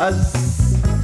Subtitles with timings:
[0.00, 0.48] as.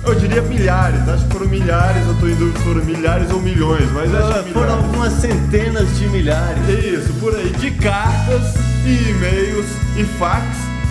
[0.07, 3.41] Eu diria milhares, acho que foram milhares, eu tô em dúvida se foram milhares ou
[3.41, 4.85] milhões, mas acho que Foram milhares.
[4.85, 6.69] algumas centenas de milhares.
[6.69, 10.45] Isso, por aí, de cartas e e-mails e fax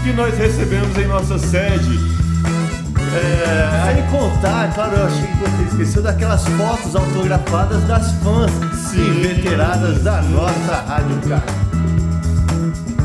[0.03, 1.99] que nós recebemos em nossa sede.
[3.15, 8.51] É, Sem contar, claro, eu achei que você esqueceu daquelas fotos autografadas das fãs
[8.95, 11.53] inveteradas da nossa Rádio Cactus.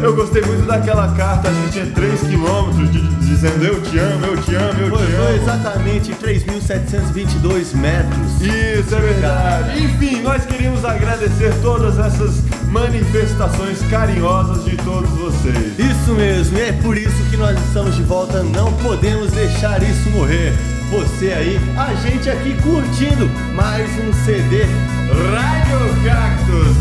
[0.01, 4.27] eu gostei muito daquela carta, acho que tinha 3 quilômetros, de- dizendo eu te amo,
[4.27, 5.43] eu te amo, eu Foi, te foi amo.
[5.43, 8.41] exatamente 3.722 metros.
[8.43, 9.85] Isso é verdade.
[9.85, 15.79] Enfim, nós queríamos agradecer todas essas manifestações carinhosas de todos vocês.
[15.79, 20.09] Isso mesmo, e é por isso que nós estamos de volta, não podemos deixar isso
[20.11, 20.53] morrer.
[20.91, 24.65] Você aí, a gente aqui curtindo mais um CD.
[24.65, 26.77] Rádio Cactus.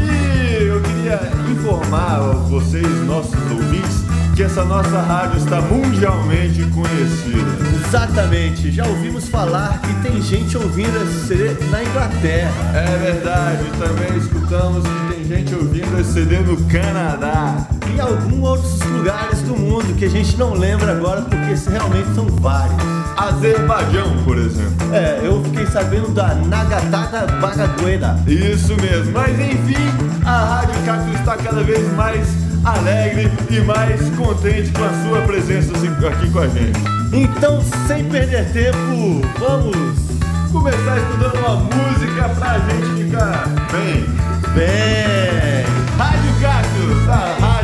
[0.00, 1.20] E eu queria
[1.50, 3.34] informar vocês, nossos
[4.40, 7.58] que essa nossa rádio está mundialmente conhecida.
[7.86, 12.50] Exatamente, já ouvimos falar que tem gente ouvindo esse CD na Inglaterra.
[12.72, 17.68] É verdade, também escutamos que tem gente ouvindo esse CD no Canadá.
[17.94, 22.24] E alguns outros lugares do mundo que a gente não lembra agora porque realmente são
[22.24, 22.78] vários.
[23.18, 24.94] Azerbaijão, por exemplo.
[24.94, 28.18] É, eu fiquei sabendo da Nagatada Bagadueda.
[28.26, 34.70] Isso mesmo, mas enfim, a Rádio Cactus está cada vez mais alegre e mais contente
[34.72, 35.72] com a sua presença
[36.06, 36.78] aqui com a gente.
[37.12, 39.76] Então, sem perder tempo, vamos
[40.52, 44.04] começar estudando uma música pra gente ficar bem.
[44.54, 45.64] bem.
[45.96, 47.59] Rádio Cactus, a rádio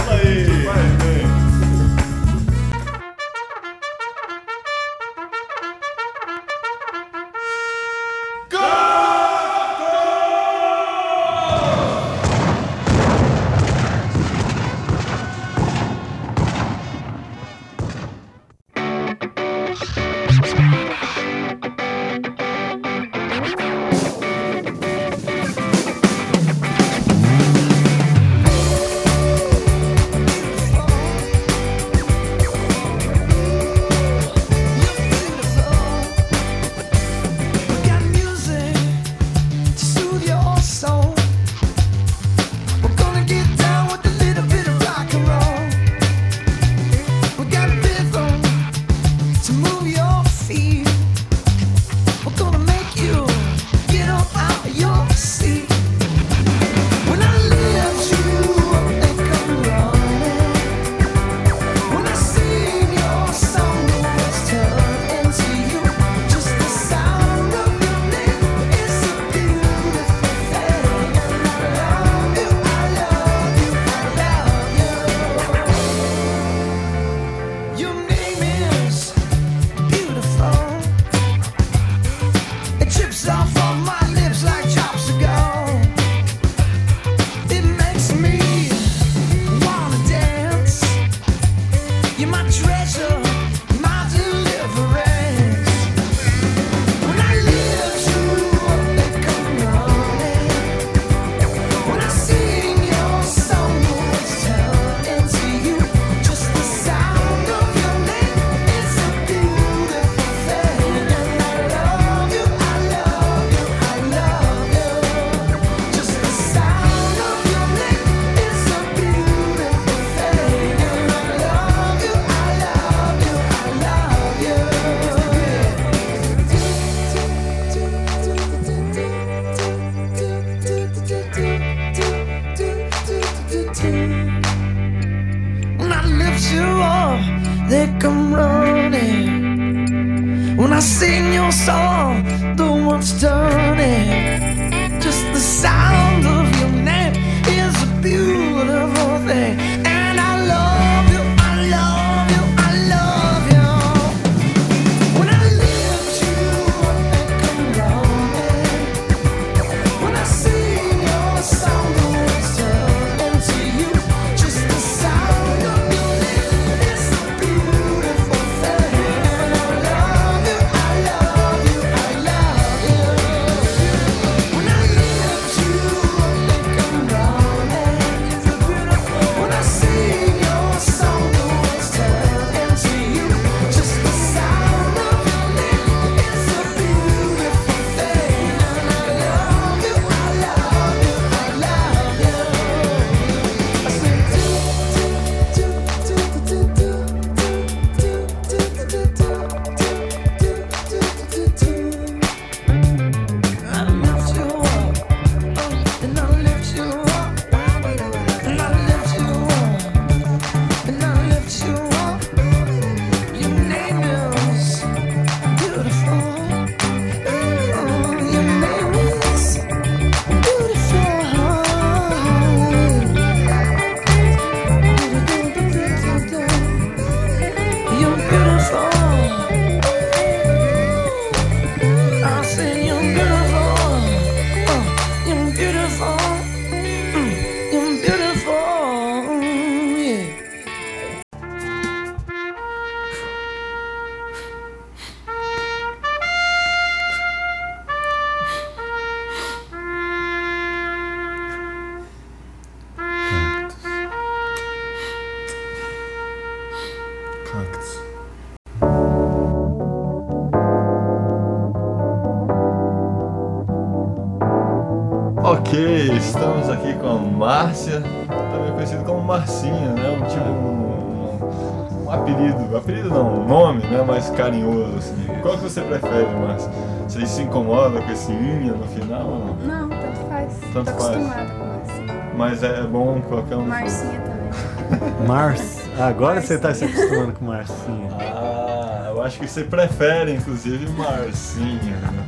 [265.76, 270.08] Ok, estamos aqui com a Márcia, também conhecida como Marcinha, né?
[270.08, 274.00] Um tipo um, um apelido, apelido não, um nome, né?
[274.00, 275.26] Mais carinhoso assim.
[275.42, 276.70] Qual que você prefere, Márcia?
[277.06, 279.54] Você se incomoda com esse inha no final ou não?
[279.56, 280.52] Não, tanto faz.
[280.72, 281.14] Tanto Tô faz.
[281.14, 282.14] acostumada com Marcinha.
[282.34, 283.66] Mas é bom qualquer um.
[283.66, 285.26] Marcinha também.
[285.28, 285.82] Mars.
[286.00, 288.08] Agora você tá se acostumando com Marcinha.
[288.18, 291.98] Ah, eu acho que você prefere, inclusive, Marcinha.
[292.00, 292.24] né?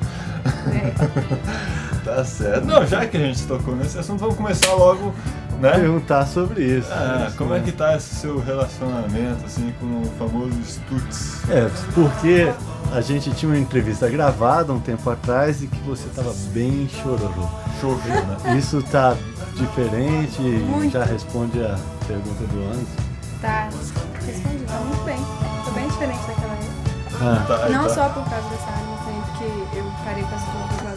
[0.84, 1.88] É.
[2.08, 2.64] Tá certo.
[2.64, 5.12] Não, já que a gente tocou nesse assunto, vamos começar logo,
[5.60, 5.72] né?
[5.72, 6.88] Perguntar sobre isso.
[6.90, 7.64] Ah, Isso, como é né?
[7.64, 11.49] que tá esse seu relacionamento, assim, com o famoso Stutz?
[11.50, 12.50] É, porque
[12.93, 17.46] a gente tinha uma entrevista gravada um tempo atrás e que você tava bem chororô.
[17.81, 18.56] Xoxo, né?
[18.56, 19.14] Isso tá
[19.54, 20.93] diferente e Muito.
[20.93, 21.76] já responde a
[22.06, 23.08] pergunta do antes.
[23.40, 25.19] Tá respondido, tá muito bem.
[25.64, 26.78] Tô bem diferente daquela época.
[27.20, 27.88] Ah, Tá, Não tá.
[27.94, 30.88] só por causa dessa mas também porque eu parei com as curso.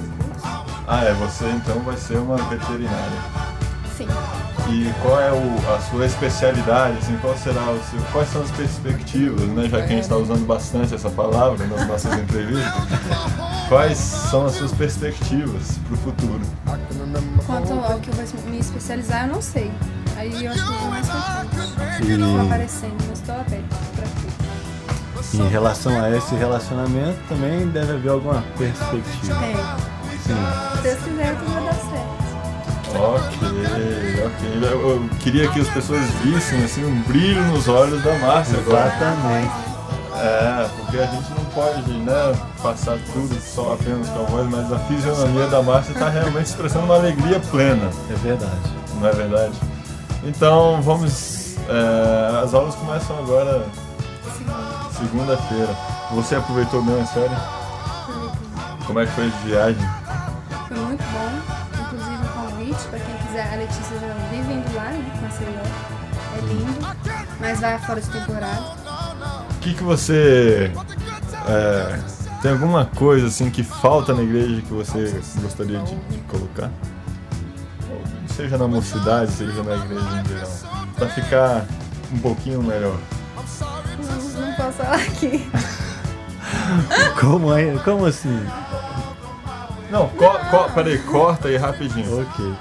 [0.94, 3.18] Ah, é, você então vai ser uma veterinária.
[3.98, 4.08] Sim.
[4.70, 8.52] E qual é o- a sua especialidade, assim, qual será o seu, quais são as
[8.52, 12.74] perspectivas, né, já que a gente está usando bastante essa palavra nas nossas entrevistas,
[13.70, 16.42] quais são as suas perspectivas para o futuro?
[17.46, 19.72] Quanto ao que eu vou me especializar, eu não sei.
[20.18, 22.12] Aí eu acho que eu vou mais frente.
[22.12, 25.42] E- aparecendo, mas tô aberta pra tudo.
[25.46, 29.46] em relação a esse relacionamento também deve haver alguma perspectiva.
[29.46, 29.91] É.
[30.32, 30.78] Sim.
[30.78, 32.22] Se Deus quiser, tudo vai dar certo.
[32.94, 33.48] Ok,
[34.26, 34.70] ok.
[34.72, 38.88] Eu, queria que as pessoas vissem, assim, um brilho nos olhos da Márcia agora.
[38.88, 39.72] Exatamente.
[40.16, 44.72] É, porque a gente não pode, né, passar tudo só apenas com a voz, mas
[44.72, 47.90] a fisionomia da Márcia está realmente expressando uma alegria plena.
[48.10, 48.72] É verdade.
[49.00, 49.54] não é verdade?
[50.24, 51.56] Então vamos.
[51.68, 53.66] é, as aulas começam agora
[54.98, 55.76] segunda-feira.
[56.12, 57.36] Você aproveitou bem a série?
[58.86, 60.01] Como é que foi de viagem?
[63.40, 65.20] A Letícia já vive indo lá, né?
[65.22, 65.62] Maceió.
[66.38, 66.98] É lindo.
[67.40, 68.62] Mas vai fora de temporada.
[69.50, 70.72] O que, que você.
[71.48, 72.00] é,
[72.42, 76.70] tem alguma coisa assim que falta na igreja que você gostaria de, de colocar?
[78.36, 80.52] Seja na mocidade, seja na igreja em geral.
[80.96, 81.66] Pra ficar
[82.12, 82.98] um pouquinho melhor.
[83.36, 85.50] Não, não posso falar aqui.
[87.20, 88.46] Como, é, como assim?
[89.90, 92.22] Não, co co peraí, corta aí rapidinho.
[92.22, 92.56] Ok.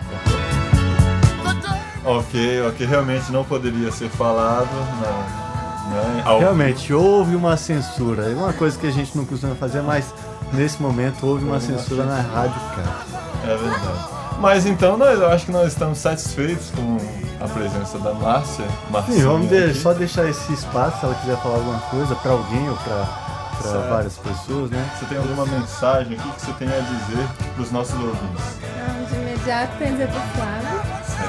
[2.05, 4.69] Ok, ok, realmente não poderia ser falado.
[4.73, 8.31] Não, né, Realmente, houve uma censura.
[8.31, 10.15] É uma coisa que a gente não costuma fazer, mas
[10.53, 12.97] nesse momento houve uma Houve uma censura na rádio, cara.
[13.45, 14.09] É verdade.
[14.41, 16.97] Mas então nós, eu acho que nós estamos satisfeitos com
[17.45, 18.65] a presença da Márcia.
[18.91, 22.33] Marcinha Sim, vamos de- só deixar esse espaço se ela quiser falar alguma coisa pra
[22.33, 23.91] alguém ou Certo.
[23.91, 24.83] várias pessoas, né?
[24.99, 26.17] Você tem alguma mensagem?
[26.17, 28.45] O que você tem a dizer para os nossos ouvintes?
[28.57, 30.70] Então, de imediato tem dizer pro Flávio,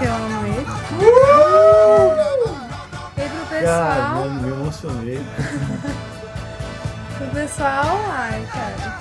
[0.01, 0.65] que eu amo ele.
[3.17, 5.22] E pro Cara, pessoal, me me emocionei.
[7.17, 8.98] pro pessoal, ai, cara.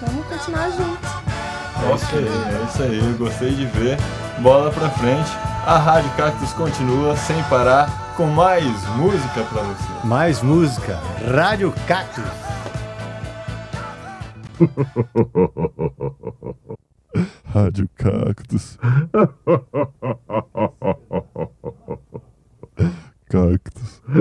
[0.00, 1.10] Vamos continuar juntos.
[1.92, 3.98] Ok, é isso aí, eu gostei de ver.
[4.38, 5.30] Bola pra frente.
[5.66, 8.64] A Rádio Cactus continua sem parar com mais
[8.96, 10.06] música pra você.
[10.06, 10.98] Mais música,
[11.30, 12.24] Rádio Cactus.
[17.44, 18.78] Rádio Cactus.
[23.28, 24.02] Cactus.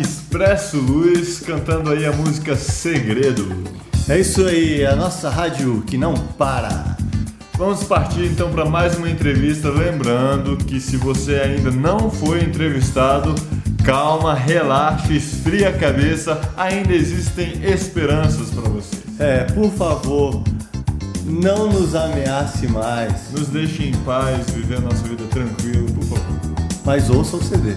[0.00, 3.64] Expresso Luz cantando aí a música Segredo.
[4.08, 6.96] É isso aí, a nossa rádio que não para.
[7.56, 9.68] Vamos partir então para mais uma entrevista.
[9.70, 13.34] Lembrando que se você ainda não foi entrevistado,
[13.84, 18.96] calma, relaxe, esfria a cabeça, ainda existem esperanças para você.
[19.18, 20.42] É, por favor,
[21.24, 26.54] não nos ameace mais, Nos deixe em paz, viver a nossa vida tranquilo, por favor.
[26.84, 27.76] mas ouça o CD.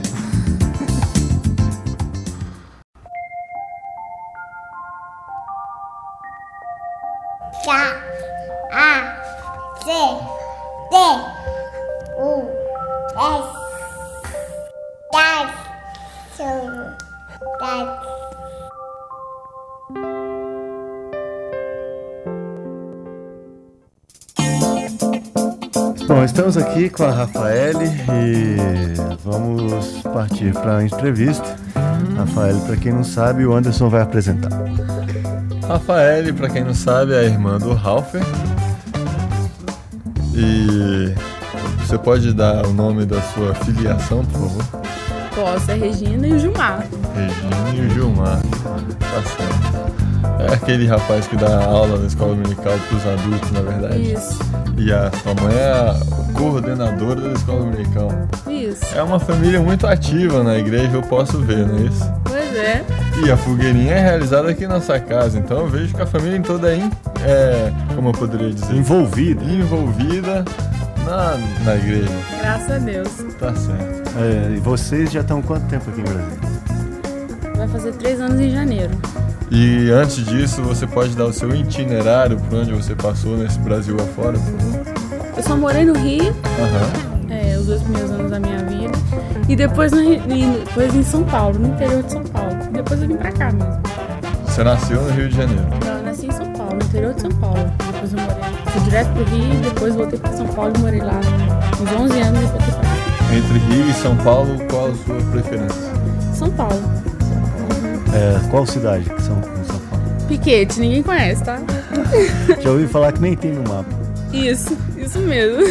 [26.75, 28.57] Aqui com a Rafaele e
[29.23, 31.55] vamos partir para a entrevista.
[32.17, 34.51] Rafaele, para quem não sabe, o Anderson vai apresentar.
[35.65, 38.21] Rafaele, para quem não sabe, é a irmã do Ralfer.
[40.33, 41.15] E
[41.79, 44.65] você pode dar o nome da sua filiação, por favor?
[45.33, 46.85] Posso, é Regina e o Gilmar.
[47.15, 48.41] Regina e o Gilmar.
[48.41, 50.41] Tá certo.
[50.41, 54.11] É aquele rapaz que dá aula na escola dominical para os adultos, na verdade.
[54.11, 54.39] Isso,
[54.77, 58.09] E a sua mãe é a coordenadora da escola dominical.
[58.49, 58.85] isso.
[58.95, 62.11] É uma família muito ativa na igreja, eu posso ver, não é isso?
[62.23, 62.83] Pois é.
[63.25, 66.39] E a fogueirinha é realizada aqui na nossa casa, então eu vejo que a família
[66.41, 66.91] toda é, in-
[67.25, 69.43] é como eu poderia dizer, Envolvida.
[69.43, 70.43] envolvida
[71.05, 72.09] na, na igreja.
[72.41, 73.09] Graças a Deus.
[73.39, 74.05] Tá certo.
[74.17, 76.55] É, e vocês já estão quanto tempo aqui em Brasília?
[77.57, 78.91] Vai fazer três anos em janeiro.
[79.51, 83.95] E antes disso, você pode dar o seu itinerário por onde você passou nesse Brasil
[83.97, 84.84] afora, por favor?
[85.37, 86.33] Eu só morei no Rio,
[87.29, 88.97] é, os dois primeiros anos da minha vida.
[89.47, 90.17] E depois, no e
[90.65, 92.55] depois em São Paulo, no interior de São Paulo.
[92.71, 93.79] Depois eu vim pra cá mesmo.
[94.45, 95.65] Você nasceu no Rio de Janeiro.
[95.85, 97.71] Não, eu nasci em São Paulo, no interior de São Paulo.
[97.91, 98.55] Depois eu morei.
[98.71, 101.19] Fui direto pro Rio, depois voltei pra São Paulo e morei lá
[101.81, 103.35] uns 11 anos e voltei pra cá.
[103.35, 105.91] Entre Rio e São Paulo, qual a sua preferência?
[106.33, 106.81] São Paulo.
[108.13, 110.05] É, qual cidade que são em São Paulo?
[110.27, 111.59] Piquete, ninguém conhece, tá?
[112.61, 113.89] Já ouvi falar que nem tem no mapa.
[114.31, 114.77] Isso,
[115.15, 115.63] isso mesmo.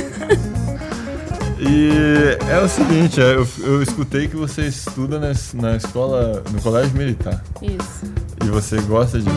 [1.59, 6.61] E é o seguinte, é, eu, eu escutei que você estuda na, na escola, no
[6.61, 7.43] colégio militar.
[7.63, 8.05] Isso.
[8.45, 9.37] E você gosta disso.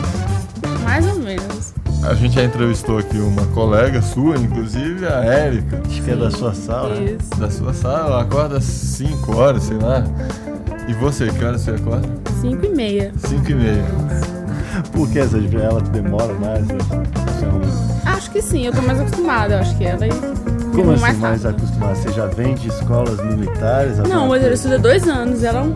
[0.82, 1.74] Mais ou menos.
[2.02, 6.30] A gente já entrevistou aqui uma colega sua, inclusive a Érica, Acho que é da
[6.30, 6.94] sua sala.
[7.00, 7.40] Isso.
[7.40, 8.06] da sua sala.
[8.06, 10.04] Ela acorda às 5 horas, sei lá.
[10.86, 12.08] E você, que horas você acorda?
[12.40, 13.12] 5 e meia.
[13.16, 13.84] 5 e meia.
[14.92, 16.66] Por que essa ela demora mais?
[16.66, 17.87] né?
[18.28, 20.06] Acho que sim, eu tô mais acostumada, eu acho que ela.
[20.06, 21.62] e- Como eu assim, mais mais rápido.
[21.64, 21.96] acostumado?
[21.96, 23.96] Você já vem de escolas militares?
[23.98, 24.54] Não, mas coisa?
[24.54, 25.74] estuda dois anos, ela é um,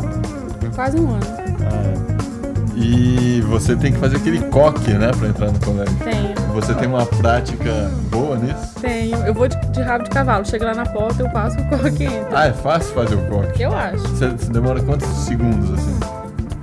[0.74, 1.20] quase um ano.
[1.62, 1.92] Ah,
[2.76, 5.94] E você tem que fazer aquele coque, né, pra entrar no colégio.
[6.04, 8.74] Tenho, Você tem uma prática boa nisso?
[8.82, 9.16] tenho.
[9.26, 12.02] Eu vou de, de rabo de cavalo, chego lá na porta, eu passo o coque
[12.02, 12.28] e entra.
[12.38, 13.62] Ah, é fácil fazer o coque.
[13.62, 14.02] Eu acho.
[14.08, 15.98] Você, você demora quantos segundos assim?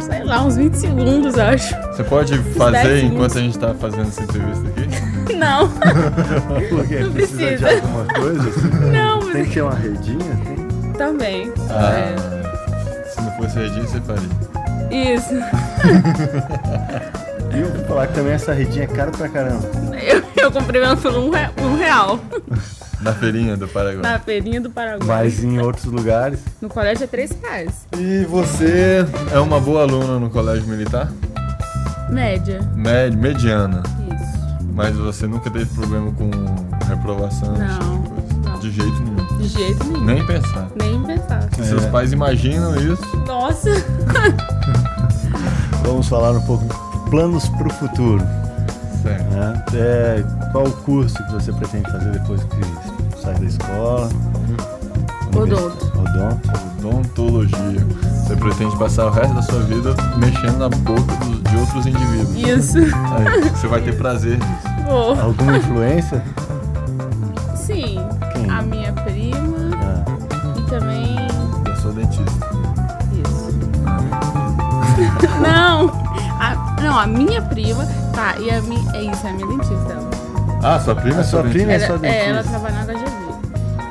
[0.01, 1.75] Sei lá, uns 20 segundos, acho.
[1.93, 3.03] Você pode 10 fazer segundos.
[3.03, 4.88] enquanto a gente tá fazendo essa entrevista aqui?
[5.37, 5.69] Não,
[6.69, 6.99] Por quê?
[6.99, 7.69] Não precisa, de precisa.
[7.75, 8.49] alguma coisa?
[8.49, 8.69] assim?
[8.91, 10.35] não, Tem mas que ter uma redinha?
[10.45, 10.93] Tem?
[10.93, 11.51] também.
[11.69, 14.29] Ah, se não fosse redinho, você faria.
[14.91, 15.29] É, isso.
[17.51, 19.67] E eu vou falar que também essa redinha é cara pra caramba.
[19.99, 22.19] Eu, eu comprei ela por um, re- um real.
[23.01, 24.03] Na feirinha do Paraguai.
[24.11, 25.07] Na feirinha do Paraguai.
[25.23, 26.39] Mas em outros lugares.
[26.61, 27.87] No colégio é 3 reais.
[27.97, 31.09] E você é uma boa aluna no colégio militar?
[32.09, 32.59] Média.
[32.75, 33.81] Med mediana.
[33.99, 34.08] Isso.
[34.81, 36.31] Mas você nunca teve problema com
[36.87, 37.53] reprovação?
[37.53, 38.49] tipo Não, de coisa?
[38.49, 38.59] não.
[38.59, 39.37] De jeito nenhum.
[39.37, 40.05] De jeito nenhum.
[40.05, 40.67] Nem pensar.
[40.81, 41.43] Nem pensar.
[41.53, 41.89] Se seus É.
[41.89, 43.69] pais imaginam isso, Nossa.
[45.83, 46.65] Vamos falar um pouco
[47.09, 48.23] planos para o futuro.
[49.03, 49.23] certo.
[49.33, 49.63] né?
[49.73, 54.09] É, qual o curso que você pretende fazer depois que sai da escola?
[55.35, 55.91] Odonto.
[55.97, 56.49] Odonto.
[56.79, 57.85] Odontologia.
[58.27, 62.35] Você pretende passar o resto da sua vida mexendo na boca dos- de outros indivíduos.
[62.35, 62.77] Isso.
[62.77, 64.68] Aí, você vai ter prazer nisso.
[64.89, 66.23] Alguma influência?
[67.55, 67.99] Sim.
[68.33, 68.49] Quem?
[68.49, 70.03] A minha prima Ah,
[70.57, 71.15] e também.
[71.67, 72.47] Eu sou dentista.
[73.13, 73.59] Isso.
[75.41, 75.89] Não!
[76.39, 77.85] A, não, a minha prima.
[78.13, 78.91] Tá, e a minha.
[78.95, 79.91] É isso, é a minha dentista.
[79.93, 80.09] Ela,
[80.63, 81.97] Ah, sua prima é sua sua prima é dentista?
[81.97, 82.59] sua ela, é, ela dentista.
[82.59, 83.29] trabalha na HGV.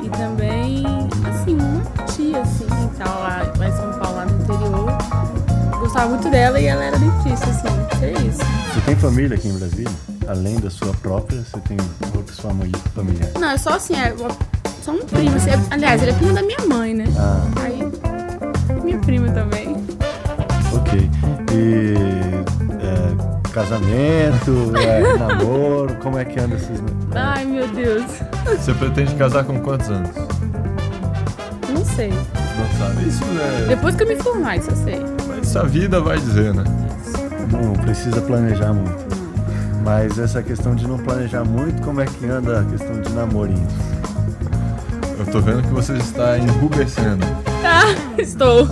[0.05, 0.85] E também,
[1.29, 5.79] assim, uma tia, assim, e tal, lá, lá em São Paulo, lá no interior.
[5.81, 7.69] Gostava muito dela e ela era dentista, assim.
[8.03, 8.39] É isso.
[8.75, 9.93] Você tem família aqui em Brasília?
[10.29, 11.77] Além da sua própria, você tem
[12.15, 13.35] outros fami- familiares?
[13.41, 14.29] Não, é só assim, é uma-
[14.83, 15.35] só um primo.
[15.37, 17.05] Assim, é- aliás, ele é primo da minha mãe, né?
[17.17, 17.83] Ah, Aí,
[18.85, 19.75] minha prima também.
[20.75, 21.11] ok.
[21.51, 21.95] E
[22.83, 26.79] é, casamento, é, namoro, como é que anda esses...
[27.15, 28.05] Ai, meu Deus.
[28.59, 30.11] Você pretende casar com quantos anos?
[31.73, 32.11] Não sei.
[32.11, 33.09] Não sabe.
[33.09, 33.67] Isso é.
[33.69, 35.01] Depois que eu me formar, isso eu sei.
[35.27, 36.65] Mas a vida vai dizer, né?
[37.51, 39.08] Não precisa planejar muito.
[39.89, 43.67] Mas essa questão de não planejar muito, como é que anda a questão de namorinho?
[45.19, 47.25] Eu tô vendo que você está enrubescendo.
[47.65, 47.87] Ah,
[48.21, 48.69] estou.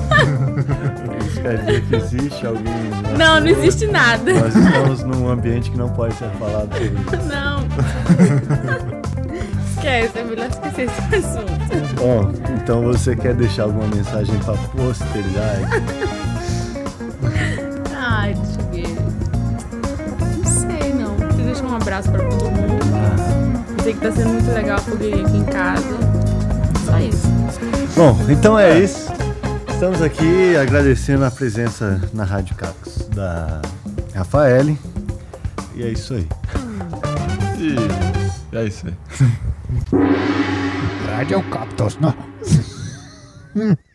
[1.27, 2.91] Isso quer dizer que existe alguém...
[3.17, 4.31] Não, não existe nada.
[4.31, 7.17] Nós estamos num ambiente que não pode ser falado sobre isso.
[7.33, 7.67] Não.
[9.75, 11.95] Esquece, é melhor esquecer esse assunto.
[11.97, 15.65] Bom, então você quer deixar alguma mensagem para posteridade?
[21.97, 23.77] Abraço pra todo mundo.
[23.79, 25.99] Eu sei que tá sendo muito legal a fogueirinha aqui em casa.
[26.85, 27.27] Só isso.
[27.97, 29.11] Bom, então é isso.
[29.69, 33.63] Estamos aqui agradecendo a presença na Rádio Cacos da
[34.15, 34.79] Rafaele.
[35.75, 36.29] E é isso aí.
[37.59, 38.95] E é isso aí.
[41.17, 42.15] Radio Captos, no?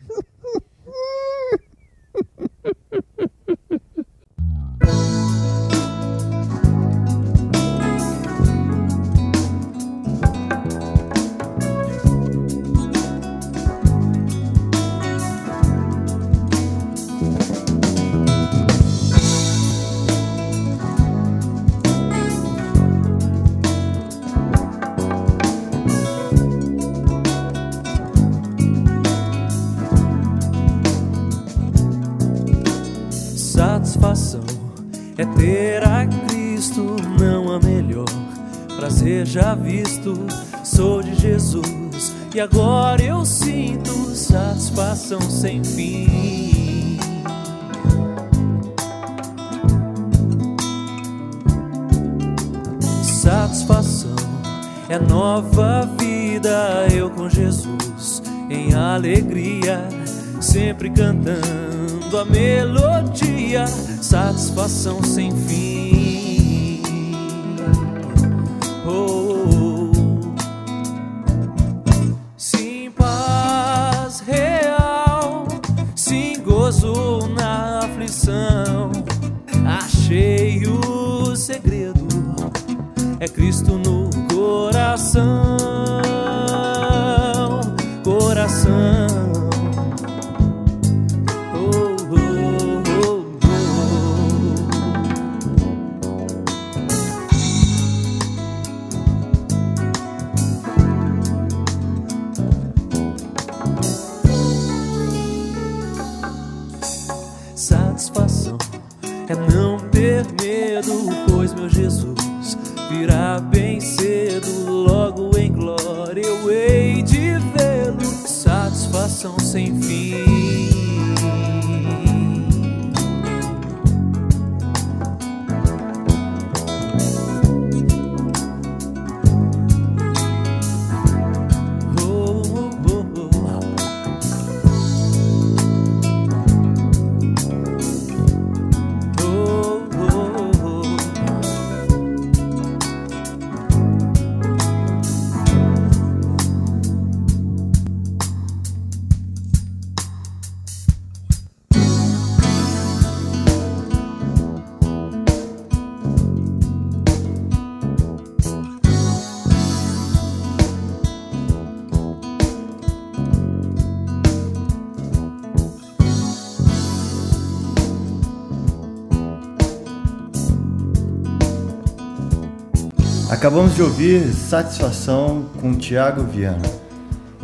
[173.52, 176.62] Acabamos de ouvir Satisfação com Tiago Viana.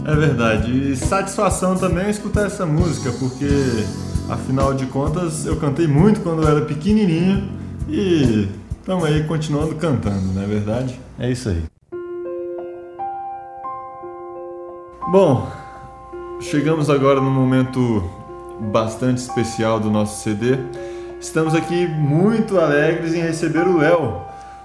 [0.07, 0.73] É verdade.
[0.73, 3.47] E satisfação também escutar essa música, porque
[4.27, 7.51] afinal de contas eu cantei muito quando eu era pequenininho
[7.87, 8.49] e
[8.81, 10.99] estamos aí continuando cantando, não é verdade?
[11.19, 11.63] É isso aí.
[15.13, 15.47] Bom,
[16.41, 18.03] chegamos agora num momento
[18.73, 20.57] bastante especial do nosso CD.
[21.21, 24.23] Estamos aqui muito alegres em receber o Léo,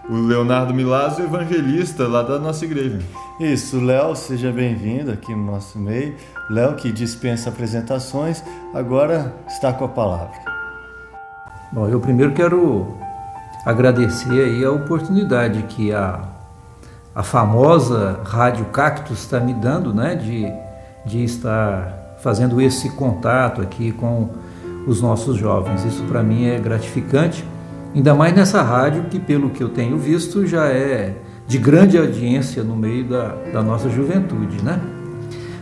[0.09, 2.99] o Leonardo Milazzo, evangelista lá da nossa igreja.
[3.39, 6.15] Isso, Léo, seja bem-vindo aqui no nosso meio.
[6.49, 10.37] Léo, que dispensa apresentações, agora está com a palavra.
[11.71, 12.97] Bom, eu primeiro quero
[13.65, 16.21] agradecer aí a oportunidade que a,
[17.15, 20.45] a famosa Rádio Cactus está me dando, né, de,
[21.05, 24.29] de estar fazendo esse contato aqui com
[24.85, 25.85] os nossos jovens.
[25.85, 27.45] Isso para mim é gratificante,
[27.93, 31.15] ainda mais nessa rádio que, pelo que eu tenho visto, já é
[31.47, 34.81] de grande audiência no meio da, da nossa juventude, né?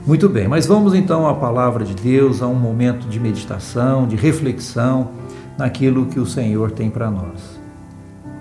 [0.05, 4.15] Muito bem, mas vamos então à palavra de Deus, a um momento de meditação, de
[4.15, 5.11] reflexão
[5.57, 7.59] naquilo que o Senhor tem para nós.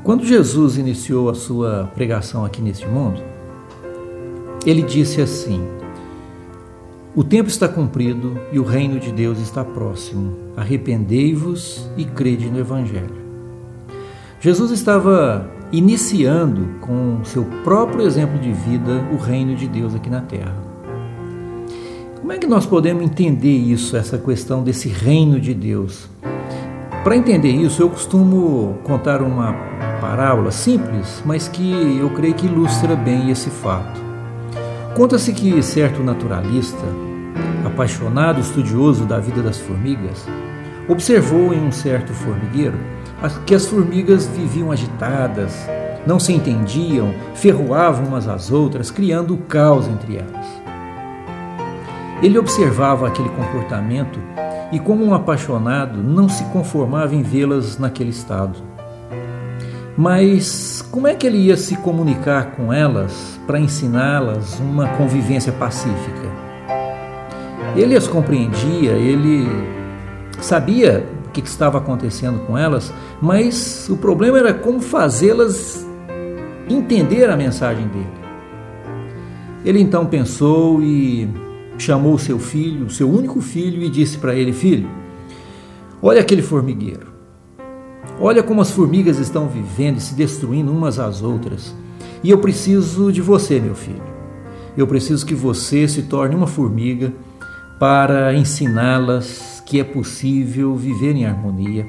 [0.03, 3.21] Quando Jesus iniciou a sua pregação aqui neste mundo,
[4.65, 5.63] ele disse assim:
[7.15, 10.35] O tempo está cumprido e o reino de Deus está próximo.
[10.57, 13.20] Arrependei-vos e crede no Evangelho.
[14.41, 20.23] Jesus estava iniciando com seu próprio exemplo de vida o reino de Deus aqui na
[20.23, 20.57] terra.
[22.19, 26.09] Como é que nós podemos entender isso, essa questão desse reino de Deus?
[27.05, 29.53] Para entender isso, eu costumo contar uma
[30.01, 34.01] parábola simples, mas que eu creio que ilustra bem esse fato.
[34.97, 36.87] Conta-se que certo naturalista,
[37.67, 40.27] apaixonado estudioso da vida das formigas,
[40.89, 42.79] observou em um certo formigueiro
[43.47, 45.69] que as formigas viviam agitadas,
[46.07, 50.47] não se entendiam, ferroavam umas às outras, criando caos entre elas.
[52.23, 54.19] Ele observava aquele comportamento
[54.73, 58.59] e, como um apaixonado, não se conformava em vê-las naquele estado.
[59.97, 66.31] Mas como é que ele ia se comunicar com elas para ensiná-las uma convivência pacífica?
[67.77, 69.47] Ele as compreendia, ele
[70.41, 75.87] sabia o que estava acontecendo com elas, mas o problema era como fazê-las
[76.69, 78.21] entender a mensagem dele.
[79.65, 81.29] Ele então pensou e
[81.79, 84.89] chamou seu filho, seu único filho, e disse para ele: Filho,
[86.03, 87.09] olha aquele formigueiro.
[88.19, 91.75] Olha como as formigas estão vivendo e se destruindo umas às outras.
[92.23, 94.03] E eu preciso de você, meu filho.
[94.77, 97.13] Eu preciso que você se torne uma formiga
[97.79, 101.87] para ensiná-las que é possível viver em harmonia,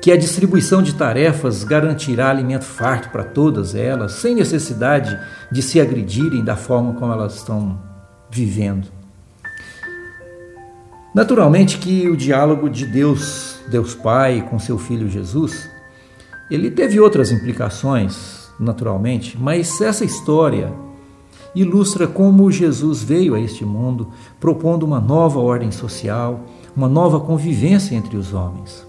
[0.00, 5.18] que a distribuição de tarefas garantirá alimento farto para todas elas, sem necessidade
[5.50, 7.76] de se agredirem da forma como elas estão
[8.30, 8.86] vivendo.
[11.12, 15.68] Naturalmente que o diálogo de Deus, Deus Pai, com seu filho Jesus,
[16.48, 20.72] ele teve outras implicações, naturalmente, mas essa história
[21.52, 27.94] ilustra como Jesus veio a este mundo propondo uma nova ordem social, uma nova convivência
[27.94, 28.86] entre os homens.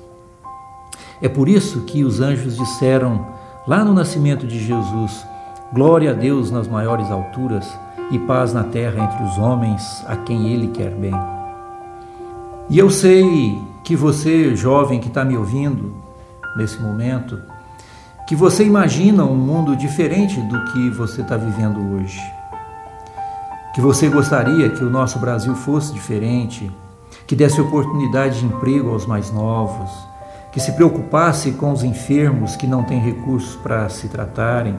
[1.21, 3.25] É por isso que os anjos disseram
[3.67, 5.25] lá no nascimento de Jesus:
[5.71, 7.67] Glória a Deus nas maiores alturas
[8.11, 11.13] e paz na terra entre os homens a quem Ele quer bem.
[12.69, 15.93] E eu sei que você, jovem que está me ouvindo
[16.55, 17.41] nesse momento,
[18.27, 22.21] que você imagina um mundo diferente do que você está vivendo hoje.
[23.73, 26.71] Que você gostaria que o nosso Brasil fosse diferente,
[27.33, 29.89] que desse oportunidade de emprego aos mais novos,
[30.51, 34.75] que se preocupasse com os enfermos que não têm recursos para se tratarem,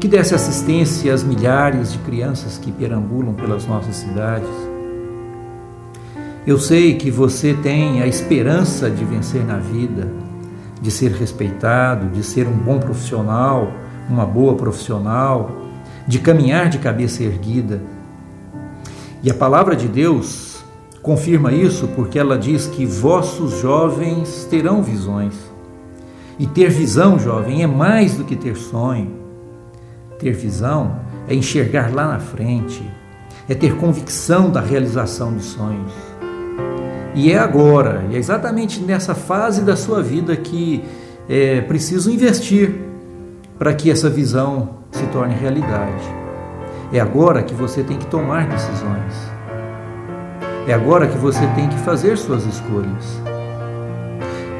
[0.00, 4.48] que desse assistência às milhares de crianças que perambulam pelas nossas cidades.
[6.46, 10.10] Eu sei que você tem a esperança de vencer na vida,
[10.80, 13.70] de ser respeitado, de ser um bom profissional,
[14.08, 15.50] uma boa profissional,
[16.08, 17.82] de caminhar de cabeça erguida.
[19.22, 20.43] E a palavra de Deus
[21.04, 25.34] confirma isso porque ela diz que vossos jovens terão visões.
[26.38, 29.12] E ter visão, jovem, é mais do que ter sonho.
[30.18, 30.96] Ter visão
[31.28, 32.82] é enxergar lá na frente,
[33.46, 35.92] é ter convicção da realização de sonhos.
[37.14, 40.82] E é agora, e é exatamente nessa fase da sua vida que
[41.28, 42.76] é preciso investir
[43.58, 46.02] para que essa visão se torne realidade.
[46.90, 49.33] É agora que você tem que tomar decisões.
[50.66, 53.22] É agora que você tem que fazer suas escolhas.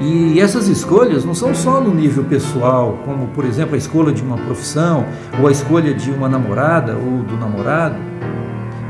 [0.00, 4.22] E essas escolhas não são só no nível pessoal, como por exemplo a escolha de
[4.22, 5.06] uma profissão,
[5.40, 7.96] ou a escolha de uma namorada ou do namorado,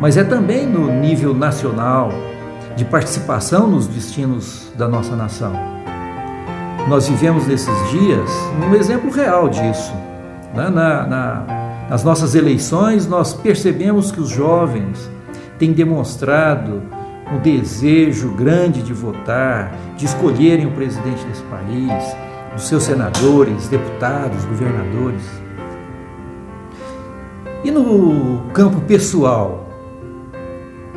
[0.01, 2.11] mas é também no nível nacional,
[2.75, 5.53] de participação nos destinos da nossa nação.
[6.89, 8.31] Nós vivemos nesses dias
[8.69, 9.95] um exemplo real disso.
[10.53, 10.69] né?
[10.69, 15.09] Na, na, nas nossas eleições, nós percebemos que os jovens
[15.59, 16.83] têm demonstrado
[17.33, 22.17] um desejo grande de votar, de escolherem o presidente desse país,
[22.53, 25.23] dos seus senadores, deputados, governadores.
[27.65, 29.69] E no campo pessoal,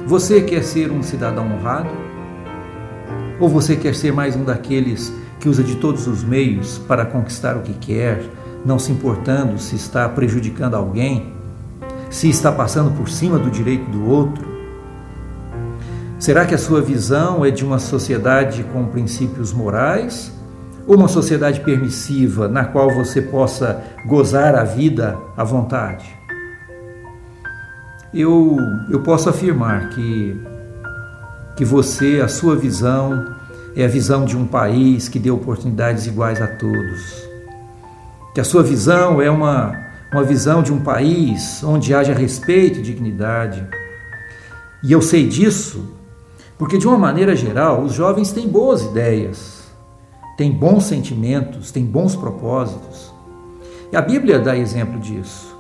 [0.06, 1.90] você quer ser um cidadão honrado?
[3.40, 7.56] Ou você quer ser mais um daqueles que usa de todos os meios para conquistar
[7.56, 8.24] o que quer,
[8.66, 11.34] não se importando se está prejudicando alguém,
[12.10, 14.47] se está passando por cima do direito do outro?
[16.20, 20.34] Será que a sua visão é de uma sociedade com princípios morais
[20.88, 26.06] ou uma sociedade permissiva na qual você possa gozar a vida à vontade?
[28.12, 28.58] Eu,
[28.90, 30.36] eu posso afirmar que,
[31.56, 33.36] que você, a sua visão,
[33.76, 37.30] é a visão de um país que dê oportunidades iguais a todos.
[38.34, 39.72] Que a sua visão é uma,
[40.12, 43.64] uma visão de um país onde haja respeito e dignidade.
[44.84, 45.97] E eu sei disso
[46.58, 49.64] porque, de uma maneira geral, os jovens têm boas ideias,
[50.36, 53.14] têm bons sentimentos, têm bons propósitos.
[53.92, 55.56] E a Bíblia dá exemplo disso.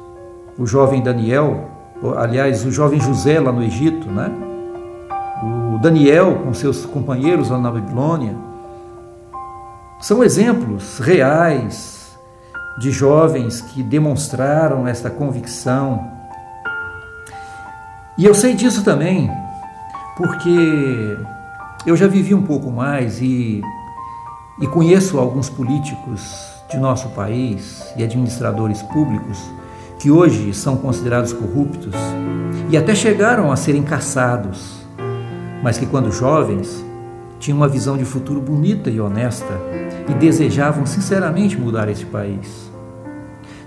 [0.58, 1.70] O jovem Daniel,
[2.18, 4.32] aliás, o jovem José lá no Egito, né?
[5.76, 8.36] O Daniel com seus companheiros lá na Babilônia,
[10.00, 12.18] são exemplos reais
[12.80, 16.12] de jovens que demonstraram esta convicção.
[18.18, 19.32] E eu sei disso também
[20.17, 21.17] porque
[21.86, 23.62] eu já vivi um pouco mais e,
[24.60, 26.36] e conheço alguns políticos
[26.69, 29.39] de nosso país e administradores públicos
[29.99, 31.93] que hoje são considerados corruptos
[32.69, 34.86] e até chegaram a serem caçados,
[35.63, 36.84] mas que quando jovens
[37.39, 39.53] tinham uma visão de futuro bonita e honesta
[40.10, 42.71] e desejavam sinceramente mudar este país.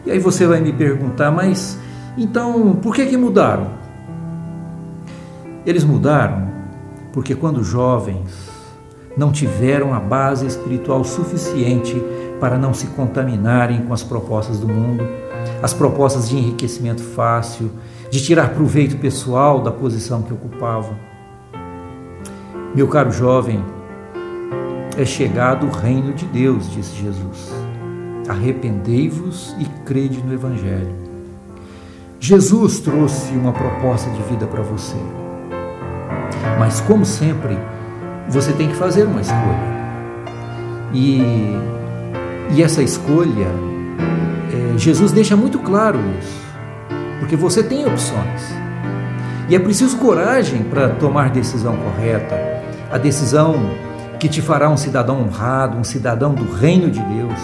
[0.04, 1.78] E aí você vai me perguntar, mas
[2.18, 3.79] então por que que mudaram?
[5.66, 6.48] Eles mudaram
[7.12, 8.50] porque, quando jovens,
[9.16, 12.00] não tiveram a base espiritual suficiente
[12.40, 15.04] para não se contaminarem com as propostas do mundo,
[15.62, 17.70] as propostas de enriquecimento fácil,
[18.10, 20.96] de tirar proveito pessoal da posição que ocupavam.
[22.74, 23.62] Meu caro jovem,
[24.96, 27.52] é chegado o reino de Deus, disse Jesus.
[28.28, 30.94] Arrependei-vos e crede no Evangelho.
[32.18, 34.96] Jesus trouxe uma proposta de vida para você.
[36.58, 37.58] Mas, como sempre,
[38.28, 39.70] você tem que fazer uma escolha.
[40.92, 41.56] E,
[42.54, 43.48] e essa escolha,
[44.52, 46.40] é, Jesus deixa muito claro isso,
[47.18, 48.54] porque você tem opções.
[49.48, 52.36] E é preciso coragem para tomar a decisão correta,
[52.90, 53.56] a decisão
[54.18, 57.40] que te fará um cidadão honrado, um cidadão do reino de Deus.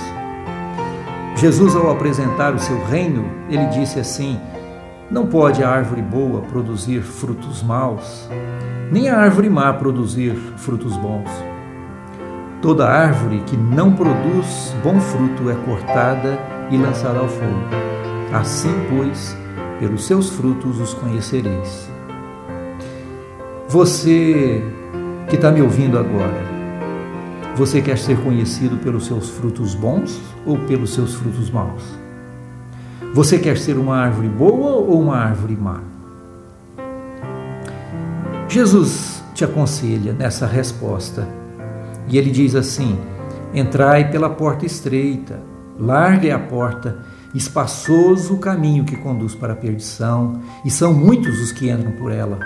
[1.37, 4.41] Jesus, ao apresentar o seu reino, ele disse assim:
[5.09, 8.29] Não pode a árvore boa produzir frutos maus,
[8.91, 11.31] nem a árvore má produzir frutos bons.
[12.61, 16.37] Toda árvore que não produz bom fruto é cortada
[16.73, 17.69] e lançada ao fogo.
[18.33, 19.37] Assim, pois,
[19.79, 21.89] pelos seus frutos os conhecereis.
[23.69, 24.61] Você
[25.29, 26.43] que está me ouvindo agora,
[27.55, 32.06] você quer ser conhecido pelos seus frutos bons ou pelos seus frutos maus?
[33.17, 35.81] Você quer ser uma árvore boa ou uma árvore má?
[38.47, 41.27] Jesus te aconselha nessa resposta
[42.09, 42.99] e ele diz assim:
[43.55, 45.41] Entrai pela porta estreita,
[45.79, 46.99] larga é a porta,
[47.35, 52.13] espaçoso o caminho que conduz para a perdição, e são muitos os que entram por
[52.13, 52.39] ela,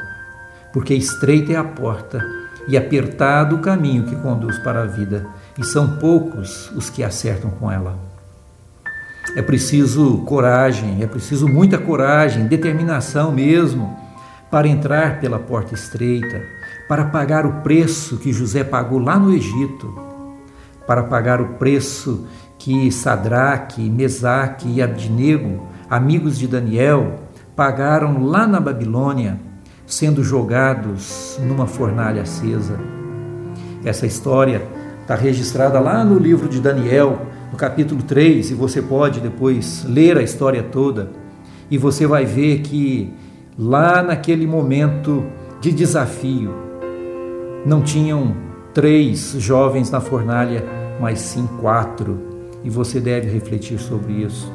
[0.72, 2.24] porque estreita é a porta
[2.68, 5.26] e apertado o caminho que conduz para a vida,
[5.59, 8.09] e são poucos os que acertam com ela.
[9.37, 13.96] É preciso coragem, é preciso muita coragem, determinação mesmo
[14.50, 16.42] para entrar pela porta estreita,
[16.88, 19.94] para pagar o preço que José pagou lá no Egito,
[20.87, 22.26] para pagar o preço
[22.59, 27.20] que Sadraque, Mesaque e Abdinego, amigos de Daniel,
[27.54, 29.38] pagaram lá na Babilônia,
[29.87, 32.78] sendo jogados numa fornalha acesa.
[33.85, 34.66] Essa história
[35.00, 40.16] está registrada lá no livro de Daniel, no capítulo 3, e você pode depois ler
[40.16, 41.10] a história toda,
[41.70, 43.12] e você vai ver que
[43.58, 45.24] lá naquele momento
[45.60, 46.54] de desafio,
[47.66, 48.34] não tinham
[48.72, 50.64] três jovens na fornalha
[51.00, 52.18] mas sim quatro,
[52.62, 54.52] e você deve refletir sobre isso.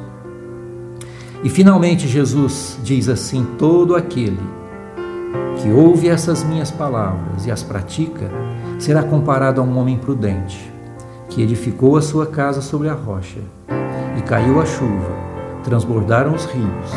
[1.42, 4.38] E finalmente Jesus diz assim: todo aquele
[5.60, 8.30] que ouve essas minhas palavras e as pratica
[8.78, 10.72] será comparado a um homem prudente
[11.36, 13.40] que edificou a sua casa sobre a rocha.
[14.16, 15.12] E caiu a chuva,
[15.62, 16.90] transbordaram os rios,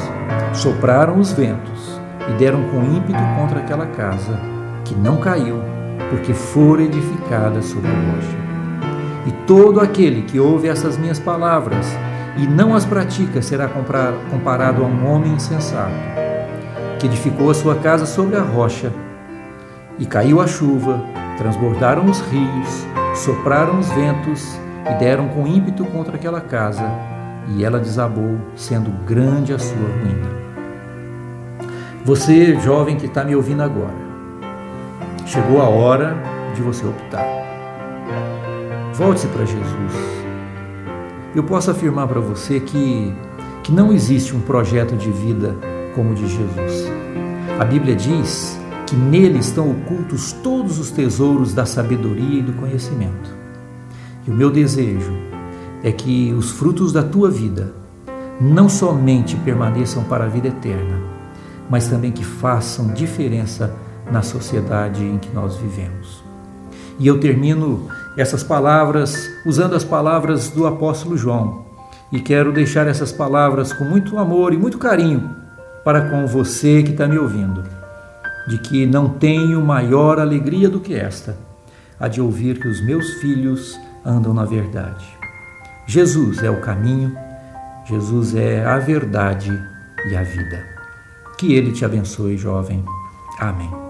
[0.54, 1.99] sopraram os ventos
[2.30, 4.39] e deram com ímpeto contra aquela casa,
[4.86, 5.58] que não caiu,
[6.10, 8.38] porque fora edificada sobre a rocha.
[9.28, 11.86] E todo aquele que ouve essas minhas palavras
[12.38, 15.91] e não as pratica será comparado a um homem insensato,
[16.97, 18.89] que edificou a sua casa sobre a rocha.
[19.99, 20.97] E caiu a chuva,
[21.38, 22.88] transbordaram os rios,
[23.19, 24.58] sopraram os ventos
[24.89, 26.89] e deram com ímpeto contra aquela casa,
[27.49, 30.29] e ela desabou, sendo grande a sua ruína.
[32.05, 34.10] Você, jovem que está me ouvindo agora,
[35.25, 36.15] chegou a hora
[36.55, 37.25] de você optar.
[38.93, 40.25] Volte-se para Jesus.
[41.36, 43.13] Eu posso afirmar para você que,
[43.63, 45.55] que não existe um projeto de vida
[45.93, 46.88] como o de Jesus.
[47.60, 48.58] A Bíblia diz
[48.89, 53.30] que nele estão ocultos todos os tesouros da sabedoria e do conhecimento.
[54.25, 55.13] E o meu desejo
[55.84, 57.71] é que os frutos da tua vida
[58.41, 61.00] não somente permaneçam para a vida eterna,
[61.69, 63.71] mas também que façam diferença
[64.12, 66.23] na sociedade em que nós vivemos.
[66.98, 67.87] E eu termino
[68.17, 71.65] essas palavras usando as palavras do apóstolo João.
[72.12, 75.29] E quero deixar essas palavras com muito amor e muito carinho
[75.85, 77.79] para com você que está me ouvindo
[78.50, 81.37] de que não tenho maior alegria do que esta,
[82.00, 85.06] a de ouvir que os meus filhos andam na verdade.
[85.85, 87.15] Jesus é o caminho,
[87.85, 89.52] Jesus é a verdade
[90.10, 90.65] e a vida.
[91.37, 92.83] Que Ele te abençoe, jovem.
[93.39, 93.88] Amém.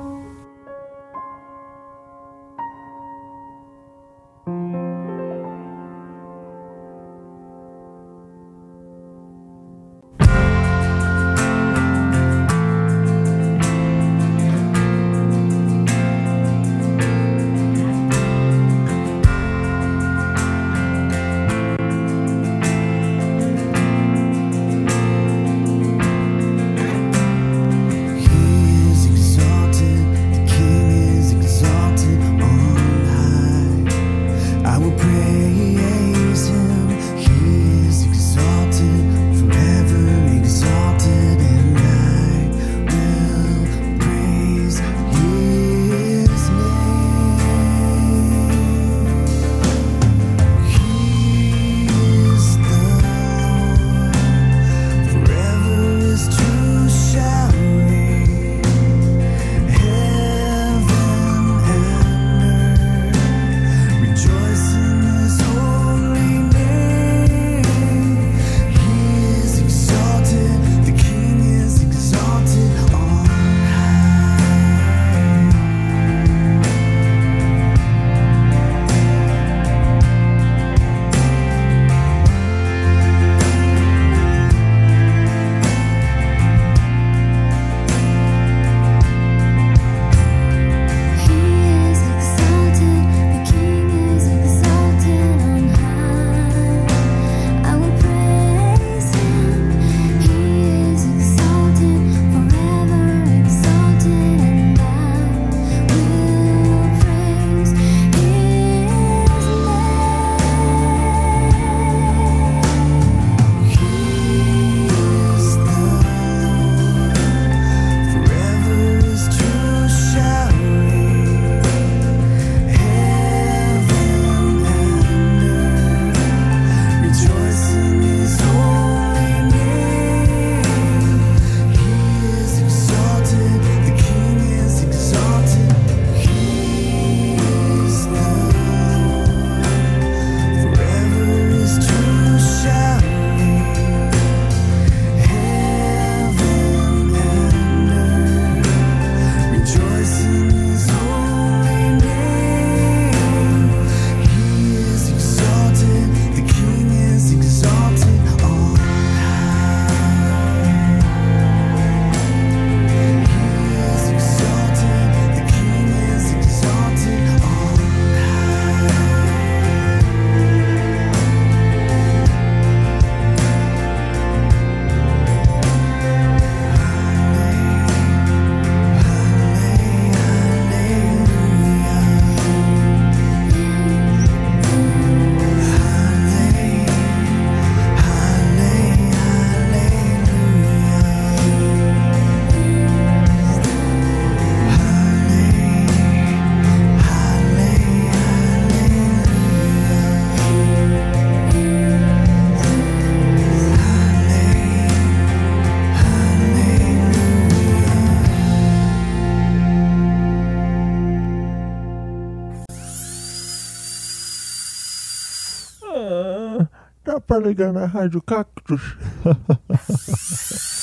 [217.30, 218.82] Pra ligar na Rádio Cactus?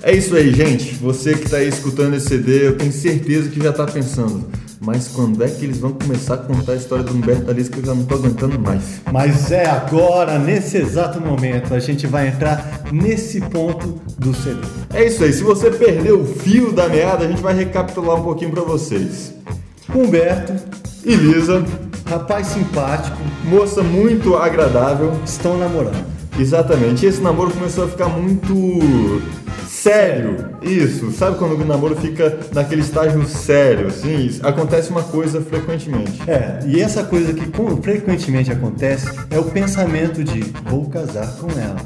[0.00, 0.94] É isso aí, gente.
[0.94, 4.50] Você que tá aí escutando esse CD, eu tenho certeza que já tá pensando.
[4.88, 7.78] Mas quando é que eles vão começar a contar a história do Humberto Alice que
[7.78, 9.02] eu já não tô aguentando mais?
[9.12, 14.62] Mas é agora, nesse exato momento, a gente vai entrar nesse ponto do CD.
[14.94, 15.30] É isso aí.
[15.34, 19.34] Se você perdeu o fio da meada, a gente vai recapitular um pouquinho pra vocês.
[19.94, 20.54] Humberto,
[21.04, 21.62] E Lisa,
[22.08, 25.12] rapaz simpático, moça muito agradável.
[25.22, 26.17] estão namorando.
[26.38, 27.04] Exatamente.
[27.04, 29.20] E esse namoro começou a ficar muito
[29.68, 30.36] sério.
[30.62, 31.10] Isso.
[31.12, 34.38] Sabe quando o namoro fica naquele estágio sério, assim?
[34.42, 36.20] Acontece uma coisa frequentemente.
[36.26, 37.46] É, e essa coisa que
[37.82, 41.76] frequentemente acontece é o pensamento de vou casar com ela.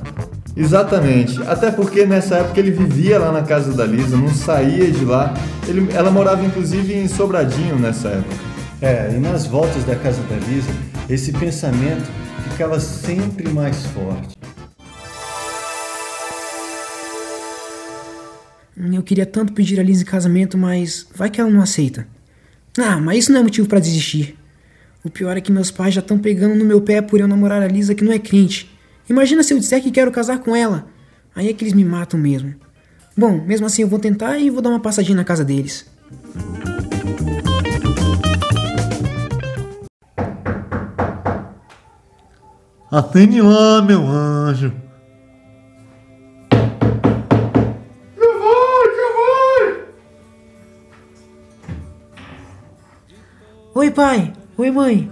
[0.57, 1.41] Exatamente.
[1.47, 5.33] Até porque nessa época ele vivia lá na casa da Lisa, não saía de lá.
[5.67, 8.53] Ele- ela morava inclusive em Sobradinho nessa época.
[8.81, 10.71] É, e nas voltas da casa da Lisa,
[11.09, 12.03] esse pensamento
[12.63, 14.37] ficava sempre mais forte.
[18.77, 22.07] Eu queria tanto pedir a Liz em casamento, mas vai que ela não aceita.
[22.79, 24.39] Ah, mas isso não é motivo pra desistir.
[25.03, 27.61] O pior é que meus pais já estão pegando no meu pé por eu namorar
[27.61, 28.71] a Lisa que não é crente.
[29.11, 30.87] Imagina se eu disser que quero casar com ela.
[31.35, 32.55] Aí é que eles me matam mesmo.
[33.17, 35.85] Bom, mesmo assim eu vou tentar e vou dar uma passadinha na casa deles.
[42.93, 44.73] Atende lá, meu anjo.
[53.75, 54.33] Oi, pai.
[54.57, 55.11] Oi, mãe.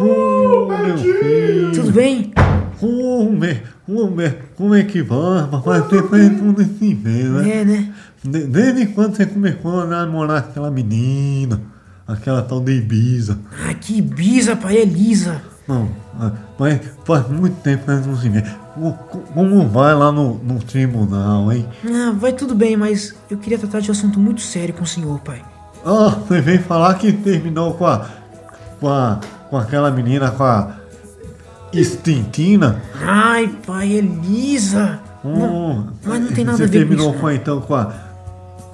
[0.00, 1.72] Oh, meu filho.
[1.72, 2.32] Tudo bem?
[2.80, 5.46] Humber, Humber, como é que vai?
[5.48, 7.50] Papai tem feito tudo esse bem, né?
[7.60, 7.94] É, né?
[8.22, 11.60] De- Desde quando você começou a namorar aquela menina,
[12.06, 13.38] aquela tal de Ibiza?
[13.68, 14.78] Ah, que bisa, pai.
[14.78, 15.40] É Lisa.
[15.68, 15.88] Não,
[16.20, 18.42] ah, mas faz muito tempo que nós não se vê.
[18.74, 21.68] Co- co- Como vai lá no, no tribunal, hein?
[21.86, 24.86] Ah, vai tudo bem, mas eu queria tratar de um assunto muito sério com o
[24.86, 25.42] senhor, pai.
[25.84, 28.06] Ah, você veio falar que terminou com a.
[28.80, 29.20] com a.
[29.50, 30.76] com aquela menina, com a.
[31.72, 32.82] Estintina?
[33.00, 35.00] Ai, pai, é Lisa.
[35.24, 37.74] Hum, mas não tem nada você a ver com terminou isso, com a, então com
[37.74, 37.92] a.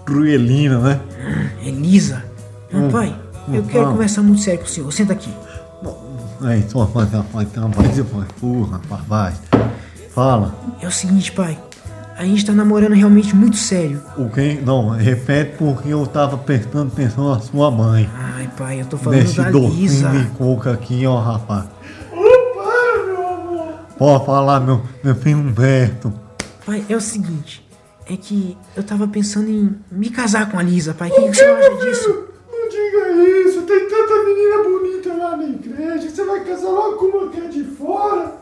[0.05, 1.01] Cruelina, né?
[1.65, 2.25] É Lisa.
[2.73, 3.15] Ah, Hum, pai,
[3.49, 3.93] eu hum, quero fala.
[3.93, 4.93] conversar muito sério com o senhor.
[4.93, 5.31] Senta aqui.
[6.41, 9.33] Aí, só faz a faz a voz, porra, rapaz, vai.
[10.15, 10.55] Fala.
[10.81, 11.59] É o seguinte, pai.
[12.17, 14.03] A gente tá namorando realmente muito sério.
[14.17, 14.61] O quem?
[14.61, 18.11] Não, repete porque eu tava prestando atenção na sua mãe.
[18.13, 20.09] Ai, pai, eu tô falando Nesse da Lisa.
[20.11, 21.67] de coco aqui, ó, rapaz.
[23.97, 26.13] Pode falar, meu, meu filho Humberto.
[26.65, 27.67] Pai, é o seguinte.
[28.07, 31.11] É que eu tava pensando em me casar com a Lisa, pai.
[31.11, 32.25] O que, que você acha disso?
[32.51, 36.09] Não diga isso, tem tanta menina bonita lá na igreja.
[36.09, 38.33] Você vai casar logo com uma que é de fora?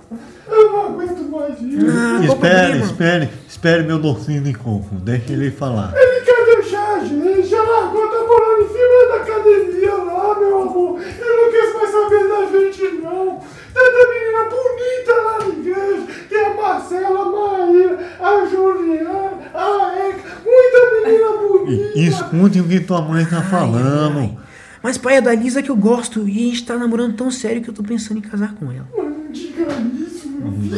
[0.49, 1.87] Eu não aguento mais isso.
[1.91, 4.95] Ah, espere, espere, espere meu docinho de coco.
[4.95, 5.93] Deixa ele falar.
[5.97, 10.63] Ele quer deixar a gente, já largou, tá morando em cima da academia lá, meu
[10.63, 11.01] amor.
[11.01, 13.41] Ele não quer mais saber da gente, não.
[13.75, 16.07] Tanta menina bonita lá na igreja.
[16.29, 20.37] Tem a Marcela, a Maíra, a Juliana, a Eka.
[20.45, 21.99] Muita menina bonita.
[21.99, 24.19] Escute o que tua mãe tá falando.
[24.21, 24.47] ai.
[24.83, 26.29] Mas, pai, é da Lisa que eu gosto.
[26.29, 28.87] E a gente tá namorando tão sério que eu tô pensando em casar com ela.
[28.97, 29.67] Mas não diga
[30.07, 30.77] isso, meu filho,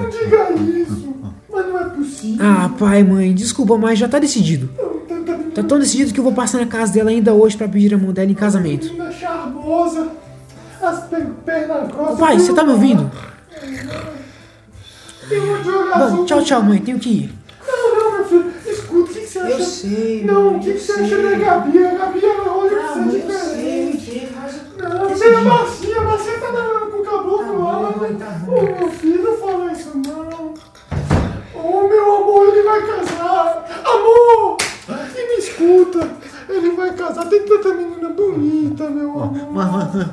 [0.00, 1.14] não diga isso.
[1.50, 2.46] Mas não é possível.
[2.46, 4.68] Ah, pai, mãe, desculpa, mas já tá decidido.
[5.08, 7.66] Tanta menina Tá tão decidido que eu vou passar na casa dela ainda hoje pra
[7.68, 8.86] pedir a mão dela em casamento.
[8.86, 10.08] menina charmosa.
[10.80, 12.18] As pe- pernas grossas.
[12.20, 13.10] Pai, você tá me ouvindo?
[15.30, 16.78] Eu vou jogar Bom, tchau, tchau, mãe.
[16.80, 17.32] Tenho que ir.
[17.66, 18.52] Não, não, meu filho.
[19.46, 19.64] Você acha?
[19.64, 21.86] sei, Não, o que, que você acha da Gabi?
[21.86, 24.28] A Gabi, ela olha pra você diferente.
[24.78, 25.98] Não, tem a Marcinha.
[25.98, 27.90] A Marcinha tá namorando com o caboclo lá.
[28.48, 30.54] Ô, meu filho, não fala isso, não.
[31.54, 33.64] Ô, meu amor, ele vai casar.
[33.84, 34.56] Amor!
[34.88, 36.10] E me escuta.
[36.48, 37.26] Ele vai casar.
[37.28, 39.52] Tem tanta menina bonita, meu amor.
[39.52, 40.06] Mas, mas,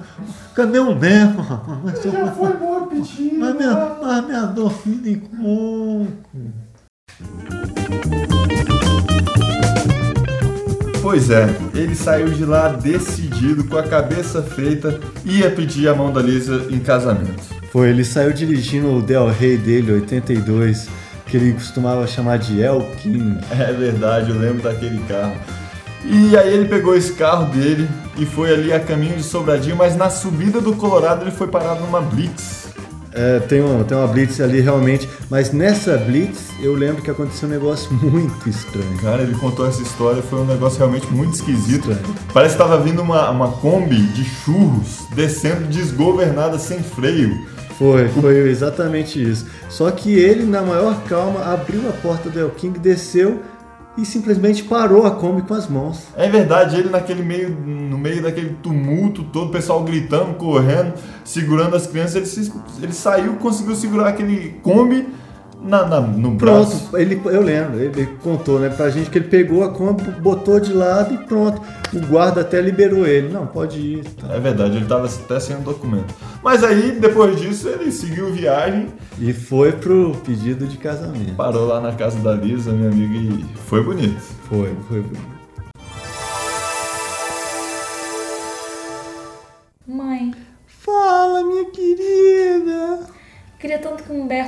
[0.56, 1.80] cadê o Humberto, rapaz?
[1.84, 3.40] Mas, Você já foi embora pedindo.
[3.40, 3.96] mas minha, né?
[4.02, 6.10] mas minha docinha de coco.
[11.06, 16.12] Pois é, ele saiu de lá decidido, com a cabeça feita, ia pedir a mão
[16.12, 17.44] da Lisa em casamento.
[17.72, 20.90] Foi, ele saiu dirigindo o Del Rey dele, 82,
[21.28, 23.38] que ele costumava chamar de El King.
[23.54, 25.36] É verdade, eu lembro daquele carro.
[26.04, 27.88] E aí ele pegou esse carro dele
[28.18, 31.82] e foi ali a caminho de Sobradinho, mas na subida do Colorado ele foi parado
[31.82, 32.65] numa blitz.
[33.16, 37.48] É, tem, uma, tem uma blitz ali realmente, mas nessa blitz eu lembro que aconteceu
[37.48, 38.98] um negócio muito estranho.
[38.98, 41.98] Cara, ele contou essa história, foi um negócio realmente muito esquisito.
[42.34, 47.48] Parece que tava vindo uma, uma Kombi de churros descendo desgovernada sem freio.
[47.78, 49.48] Foi, foi exatamente isso.
[49.70, 53.42] Só que ele, na maior calma, abriu a porta do El King, desceu
[53.98, 56.04] e simplesmente parou a Kombi com as mãos.
[56.16, 60.94] É verdade, ele naquele meio, no meio daquele tumulto todo, o pessoal gritando, correndo,
[61.24, 65.08] segurando as crianças, ele, se- ele saiu, conseguiu segurar aquele Kombi
[65.66, 66.80] na, na- no braço.
[66.90, 70.60] Pronto, ele, eu lembro, ele contou né, pra gente que ele pegou a Kombi, botou
[70.60, 71.62] de lado e pronto.
[71.94, 73.30] O guarda até liberou ele.
[73.34, 74.04] Não, pode ir.
[74.20, 74.34] tá.
[74.34, 76.14] É verdade, ele tava até sem documento.
[76.44, 78.88] Mas aí, depois disso, ele seguiu viagem,
[79.20, 81.34] E foi pro pedido de casamento.
[81.36, 84.20] parou lá na casa da Lisa, minha amiga, e foi bonito.
[84.50, 85.35] Foi, foi bonito.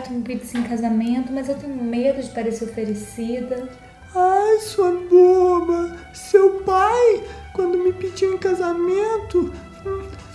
[0.09, 3.67] Me pedisse em casamento, mas eu tenho medo de parecer oferecida.
[4.15, 5.97] Ai, sua boba.
[6.13, 9.53] Seu pai, quando me pediu em casamento,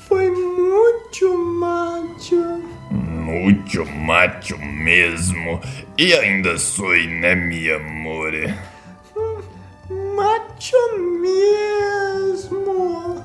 [0.08, 2.62] foi muito macho.
[2.90, 5.60] Muito macho mesmo.
[5.96, 8.54] E ainda sou, né, mi amore?
[10.14, 10.76] Macho
[11.20, 13.24] mesmo.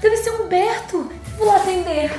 [0.00, 1.10] Deve ser Humberto.
[1.36, 2.10] Vou lá atender.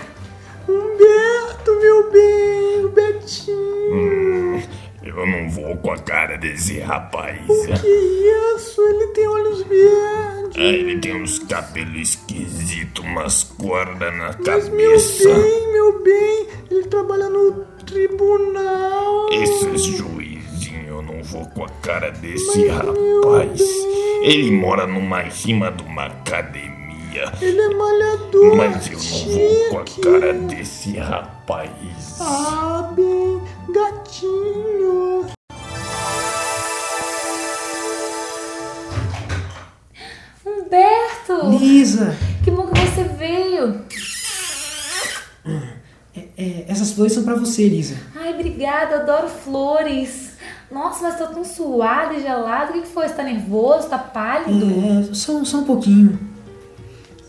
[0.67, 4.63] Humberto, meu bem, o Betinho.
[5.03, 7.39] Eu não vou com a cara desse rapaz.
[7.47, 8.81] Que isso?
[8.81, 10.57] Ele tem olhos verdes.
[10.57, 15.29] Ah, ele tem uns cabelos esquisitos, umas cordas na Mas meu cabeça.
[15.29, 17.51] bem, meu bem, ele trabalha no
[17.85, 19.29] tribunal.
[19.31, 23.61] Esses juizinhos, eu não vou com a cara desse rapaz.
[24.23, 26.72] Ele mora numa cima de uma academia.
[27.41, 28.55] Ele é malhador.
[28.55, 31.69] Mas eu não vou com a cara desse rapaz.
[32.19, 33.41] Ah, bem,
[33.73, 35.25] gatinho.
[40.45, 41.49] Humberto!
[41.59, 43.81] Lisa, Que bom que você veio.
[46.37, 47.95] é, essas flores são pra você, Lisa.
[48.15, 50.33] Ai, obrigada, adoro flores.
[50.71, 52.71] Nossa, mas tá tão suado e gelado.
[52.71, 53.07] O que que foi?
[53.07, 53.87] Você tá nervoso?
[53.89, 55.09] Tá pálido?
[55.09, 56.19] É, só, só um pouquinho.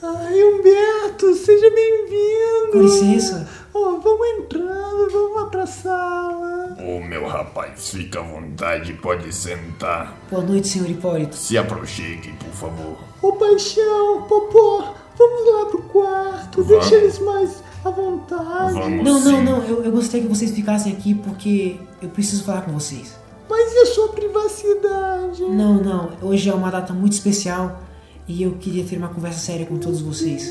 [0.07, 2.72] Ai, Humberto, seja bem-vindo.
[2.72, 3.48] Com licença.
[3.72, 6.76] Oh, vamos entrando, vamos lá pra sala.
[6.78, 10.14] Ô meu rapaz, fica à vontade, pode sentar.
[10.30, 11.34] Boa noite, senhor Hipólito.
[11.34, 12.98] Se aproxime, por favor.
[13.22, 16.62] Ô, paixão, Popó, vamos lá pro quarto.
[16.62, 16.86] Vamos.
[16.90, 18.74] Deixa eles mais à vontade.
[18.74, 19.32] Vamos Não, sim.
[19.32, 19.64] não, não.
[19.64, 23.16] Eu, eu gostaria que vocês ficassem aqui porque eu preciso falar com vocês.
[23.48, 25.42] Mas e a sua privacidade?
[25.44, 26.11] Não, não.
[26.20, 27.80] Hoje é uma data muito especial
[28.27, 30.51] e eu queria ter uma conversa séria com todos vocês.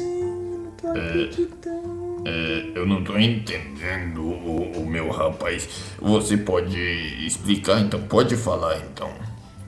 [0.84, 2.24] Não acreditando.
[2.26, 5.68] É, eu não tô entendendo, o, o meu rapaz.
[6.00, 6.80] Você pode
[7.26, 8.02] explicar, então?
[8.02, 9.12] Pode falar, então.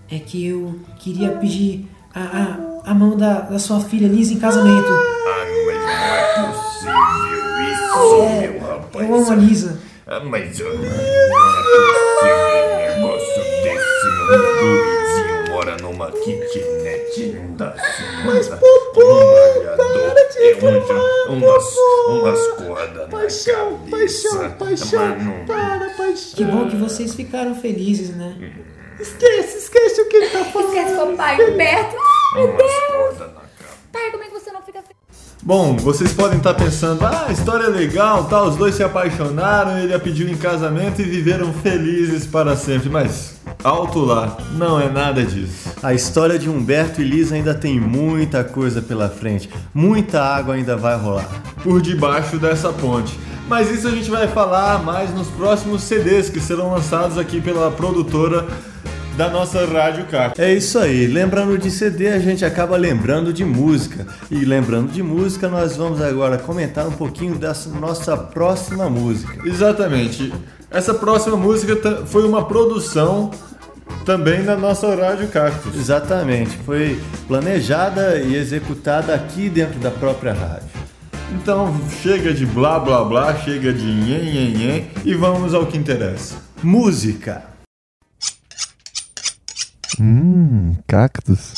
[0.10, 4.40] É que eu queria pedir a, a, a mão da, da sua filha Lisa em
[4.40, 4.88] casamento.
[4.88, 7.44] Ah, mas não é possível
[7.74, 9.10] isso, meu rapaz.
[9.10, 9.82] Eu amo a Lisa.
[10.08, 11.64] Ah, mas eu não, não é
[12.14, 14.06] possível um negócio desse.
[14.30, 14.95] Meu gurizinho
[16.10, 16.56] numa kitnet,
[17.06, 17.76] dá assim, não dá.
[18.16, 21.76] Um malhador, é um, umas,
[22.08, 24.30] umas cordas na Paixão, cabeça.
[24.38, 25.00] paixão, paixão.
[25.10, 26.34] Mas não- Para, paixão.
[26.36, 28.36] Que bom que vocês ficaram felizes, né?
[29.00, 30.68] Esquece, esquece o que ele tá falando.
[30.76, 31.96] Esquece papai, Humberto.
[32.36, 33.78] Umas cordas na cabeça.
[33.92, 34.96] Pai, como é que você não fica feliz?
[35.44, 38.42] Bom, vocês podem estar pensando, ah, história legal, tá?
[38.44, 42.90] Os dois se apaixonaram, ele a pediu em casamento e viveram felizes para sempre.
[42.90, 45.70] Mas, alto lá, não é nada disso.
[45.82, 49.50] A história de Humberto e Lisa ainda tem muita coisa pela frente.
[49.74, 51.30] Muita água ainda vai rolar.
[51.64, 53.18] Por debaixo dessa ponte.
[53.48, 57.70] Mas isso a gente vai falar mais nos próximos CDs que serão lançados aqui pela
[57.70, 58.48] produtora
[59.16, 60.42] da nossa Rádio Cacto.
[60.42, 61.08] É isso aí.
[61.08, 64.06] Lembrando de CD, a gente acaba lembrando de música.
[64.30, 69.48] E lembrando de música, nós vamos agora comentar um pouquinho dessa nossa próxima música.
[69.48, 70.34] Exatamente.
[70.70, 73.32] Essa próxima música foi uma produção
[74.06, 75.76] também da nossa Rádio Cactus.
[75.76, 76.58] Exatamente.
[76.60, 80.70] Foi planejada e executada aqui dentro da própria rádio.
[81.32, 85.78] Então chega de blá blá blá, chega de nhen nhen nhen e vamos ao que
[85.78, 86.36] interessa.
[86.62, 87.44] Música.
[90.00, 91.54] Hum, cactus.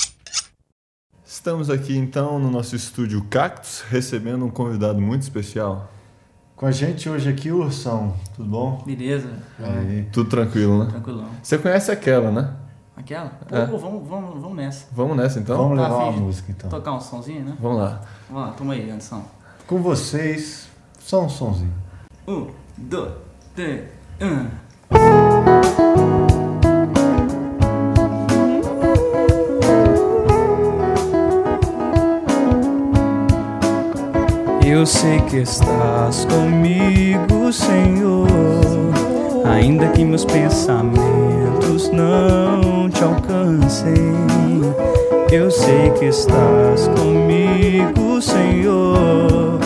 [1.26, 5.91] Estamos aqui então no nosso estúdio Cactus, recebendo um convidado muito especial.
[6.58, 8.16] Com a gente hoje aqui, Ursão.
[8.36, 8.82] Tudo bom?
[8.84, 9.30] Beleza,
[9.60, 10.08] Aí.
[10.12, 10.89] Tudo tranquilo, né?
[10.89, 11.28] tranquilão.
[11.43, 12.51] Você conhece aquela, né?
[12.95, 13.30] Aquela?
[13.30, 13.66] Pô, É.
[13.68, 14.88] pô, vamos, vamos, vamos nessa.
[14.91, 15.55] Vamos nessa então?
[15.55, 16.68] Vamos levar Tá uma música então.
[16.68, 17.55] Tocar um somzinho, né?
[17.62, 18.01] Vamos lá.
[18.28, 19.24] Vamos lá, toma aí, Anderson.
[19.68, 20.68] Com vocês,
[20.99, 21.72] Só um sonzinho.
[22.28, 23.14] Um, dois,
[23.55, 23.88] três,
[24.20, 25.36] um.
[34.78, 38.28] Eu sei que estás comigo, Senhor,
[39.43, 43.95] ainda que meus pensamentos não te alcancem.
[45.32, 49.57] Eu sei que estás comigo, Senhor,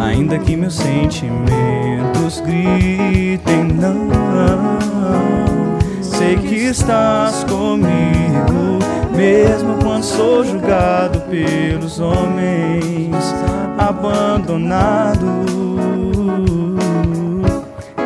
[0.00, 4.12] ainda que meus sentimentos gritem não.
[6.00, 8.78] Sei que estás comigo,
[9.12, 13.34] mesmo quando sou julgado pelos homens,
[13.78, 15.26] abandonado.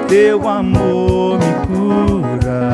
[0.09, 2.73] Teu amor me cura.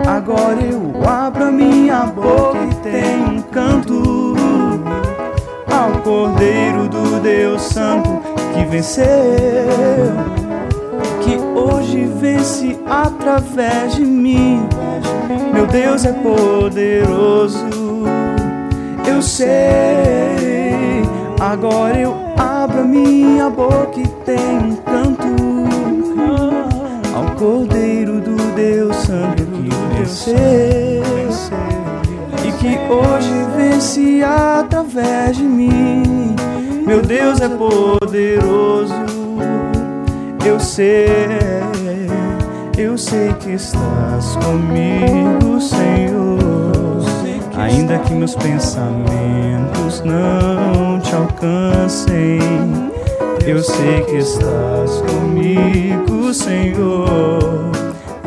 [0.08, 4.36] Agora eu abro a minha boca e tenho um canto
[5.72, 8.22] ao Cordeiro do Deus Santo
[8.54, 9.06] que venceu,
[12.20, 14.68] vence através de mim.
[15.54, 17.66] Meu Deus é poderoso,
[19.08, 19.50] eu sei.
[21.40, 25.28] Agora eu abro a minha boca e tenho um canto
[27.16, 31.00] ao Cordeiro do Deus Santo que venceu
[32.46, 36.36] e que hoje vence através de mim.
[36.86, 38.94] Meu Deus é poderoso,
[40.46, 41.59] eu sei,
[42.80, 46.40] eu sei que estás comigo, Senhor.
[47.58, 52.40] Ainda que meus pensamentos não te alcancem,
[53.46, 57.70] eu sei que estás comigo, Senhor.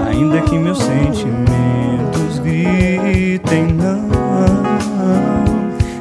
[0.07, 4.11] Ainda que meus sentimentos gritem não,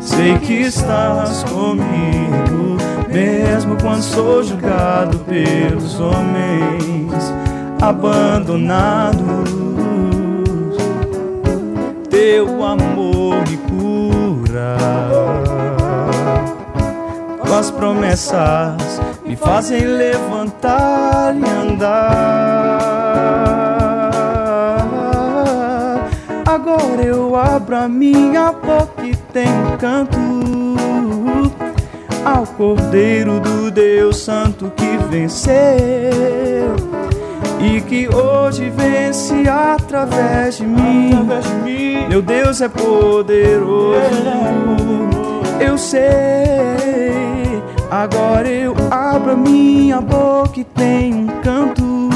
[0.02, 2.76] sei que estás comigo,
[3.08, 7.34] mesmo quando sou julgado pelos homens,
[7.82, 9.50] abandonados.
[12.10, 14.78] Teu amor me cura.
[17.44, 22.82] Tuas promessas me fazem levantar e andar.
[26.46, 30.20] Agora eu abro a minha boca e tenho canto
[32.24, 37.01] ao Cordeiro do Deus Santo que venceu
[37.62, 41.12] e que hoje vence através de mim.
[42.10, 44.02] Meu Deus é poderoso,
[45.60, 46.02] eu sei.
[47.90, 52.10] Agora eu abro a minha boca e tenho um canto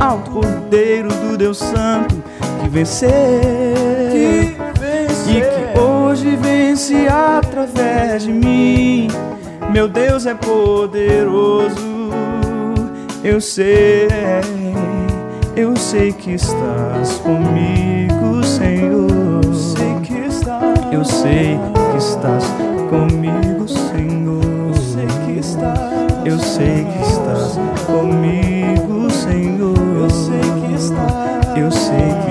[0.00, 2.14] ao Cordeiro do Deus Santo
[2.62, 3.10] que venceu,
[5.28, 9.08] e que hoje vence através de mim.
[9.70, 11.91] Meu Deus é poderoso.
[13.24, 14.08] Eu sei,
[15.54, 19.54] eu sei que estás comigo, Senhor.
[19.54, 20.92] Sei que estás.
[20.92, 21.56] Eu sei
[21.92, 22.44] que estás
[22.90, 24.76] comigo, Senhor.
[24.76, 26.26] Sei que estás.
[26.26, 29.78] Eu sei que estás comigo, Senhor.
[29.78, 31.56] Eu sei que estás.
[31.56, 32.21] Eu sei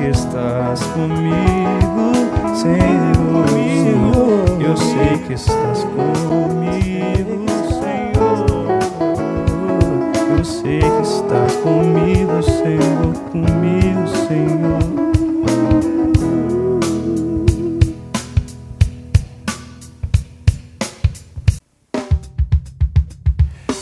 [0.00, 2.12] que estás comigo,
[2.54, 3.44] Senhor.
[4.58, 8.78] Eu sei que estás comigo, Senhor.
[10.38, 14.79] Eu sei que estás comigo, Senhor, comigo, Senhor.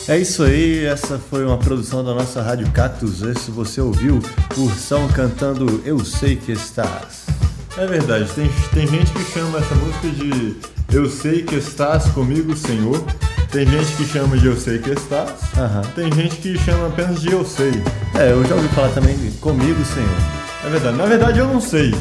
[0.08, 3.20] É isso aí, essa foi uma produção da nossa Rádio Cactus.
[3.20, 4.18] Esse você ouviu
[4.56, 7.26] Ursão cantando Eu Sei Que Estás.
[7.76, 10.56] É verdade, tem, tem gente que chama essa música de
[10.90, 13.04] Eu Sei Que Estás Comigo, Senhor.
[13.52, 15.34] Tem gente que chama de Eu Sei Que Estás.
[15.54, 15.82] Aham.
[15.94, 17.72] Tem gente que chama apenas de Eu Sei.
[18.18, 20.48] É, eu já ouvi falar também de Comigo, Senhor.
[20.64, 21.94] É verdade, na verdade eu não sei,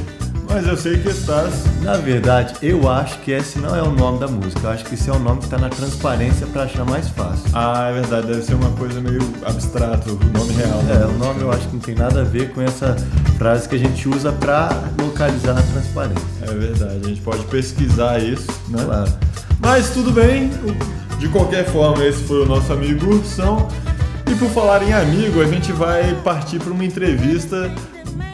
[0.50, 1.54] mas eu sei que estás.
[1.82, 4.60] Na verdade, eu acho que esse não é o nome da música.
[4.64, 7.46] Eu acho que esse é o nome que tá na transparência pra achar mais fácil.
[7.54, 10.82] Ah, é verdade, deve ser uma coisa meio abstrata, o nome real.
[10.84, 11.02] né?
[11.02, 12.96] É, o nome eu acho que não tem nada a ver com essa
[13.38, 14.70] frase que a gente usa pra
[15.02, 16.26] localizar na transparência.
[16.42, 18.84] É verdade, a gente pode pesquisar isso, né?
[18.84, 19.14] Claro.
[19.60, 20.52] Mas tudo bem,
[21.20, 23.68] de qualquer forma, esse foi o nosso amigo Ursão.
[24.30, 27.72] E por falar em amigo, a gente vai partir para uma entrevista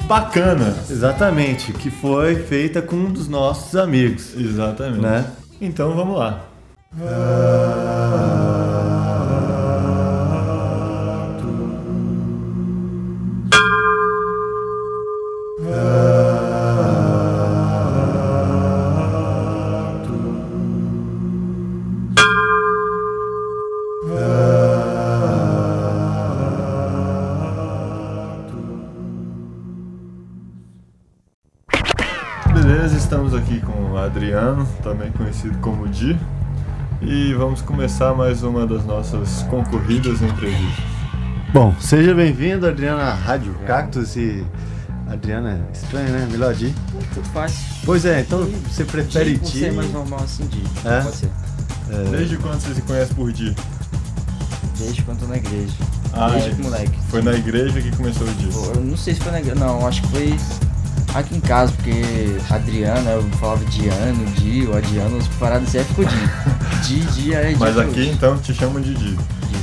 [0.06, 0.76] bacana.
[0.90, 4.36] Exatamente, que foi feita com um dos nossos amigos.
[4.36, 5.02] Exatamente.
[5.02, 5.26] Né?
[5.60, 6.46] Então vamos lá.
[6.92, 8.63] Beleza,
[35.44, 36.18] conhecido como Di,
[37.02, 40.86] e vamos começar mais uma das nossas concorridas entrevistas.
[41.54, 44.46] Bom, seja bem-vindo, Adriana, à Rádio Cactus e.
[45.08, 46.28] Adriana é estranho, né?
[46.32, 46.74] Melhor Di.
[47.14, 47.60] Tudo faz.
[47.86, 49.60] Pois é, então você prefere Di, por Di.
[49.60, 50.64] ser mais normal assim, Di.
[50.86, 51.02] É?
[51.02, 51.30] Pode ser.
[51.92, 53.56] É, Desde quando você se conhece por Di?
[54.80, 55.74] Desde quando tô na igreja.
[56.14, 56.64] Ah, Desde é.
[56.64, 57.00] moleque.
[57.10, 58.50] Foi na igreja que começou o Di.
[58.76, 59.60] Eu não sei se foi na igreja.
[59.60, 60.36] Não, acho que foi
[61.14, 65.84] aqui em casa, porque Adriana, eu falava Diano, Di, ou Adiano, as paradas assim, aí
[65.86, 66.88] ficou Di.
[66.88, 67.60] Di, Di, é Di.
[67.60, 69.18] Mas aqui então te chamam de Di.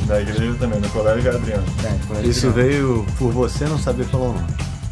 [0.06, 1.64] Na igreja também, no colégio é Adriano.
[1.84, 2.70] É, colégio Isso Adriano.
[2.70, 4.46] veio por você não saber falar o nome.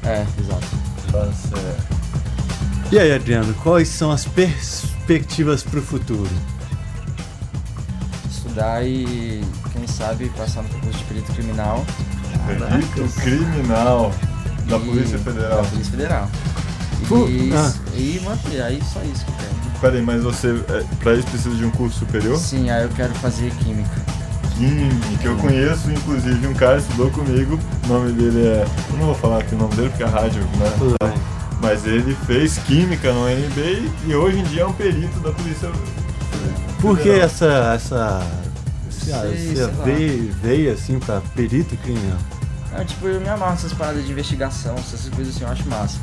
[0.05, 0.67] É, exato.
[1.11, 1.99] Tá certo.
[2.93, 6.31] E aí, Adriano, quais são as perspectivas para o futuro?
[8.31, 9.43] Estudar e,
[9.73, 11.85] quem sabe, passar no concurso de perito criminal.
[12.47, 14.13] Perito criminal
[14.69, 15.63] da E- Polícia Federal.
[15.63, 16.31] Da Polícia Federal.
[17.17, 17.73] E, ah.
[17.95, 19.81] e manter, aí só isso que eu quero.
[19.81, 22.37] Peraí, mas você, é, pra isso precisa de um curso superior?
[22.37, 23.91] Sim, aí eu quero fazer química.
[24.57, 28.67] Química, eu conheço inclusive um cara que estudou comigo, o nome dele é.
[28.91, 30.75] Eu não vou falar aqui o nome dele porque a rádio, né?
[30.79, 31.07] Tudo tá?
[31.07, 31.17] bem.
[31.61, 35.71] Mas ele fez química no NB e hoje em dia é um perito da Polícia
[36.81, 37.27] Por que Federal.
[37.27, 37.73] essa.
[37.75, 38.27] essa
[38.91, 39.85] Sei, essa sei lá.
[39.85, 42.19] veio, veio assim pra perito criminal?
[42.75, 45.99] É, tipo, eu me amarro nessas paradas de investigação, essas coisas assim, eu acho massa.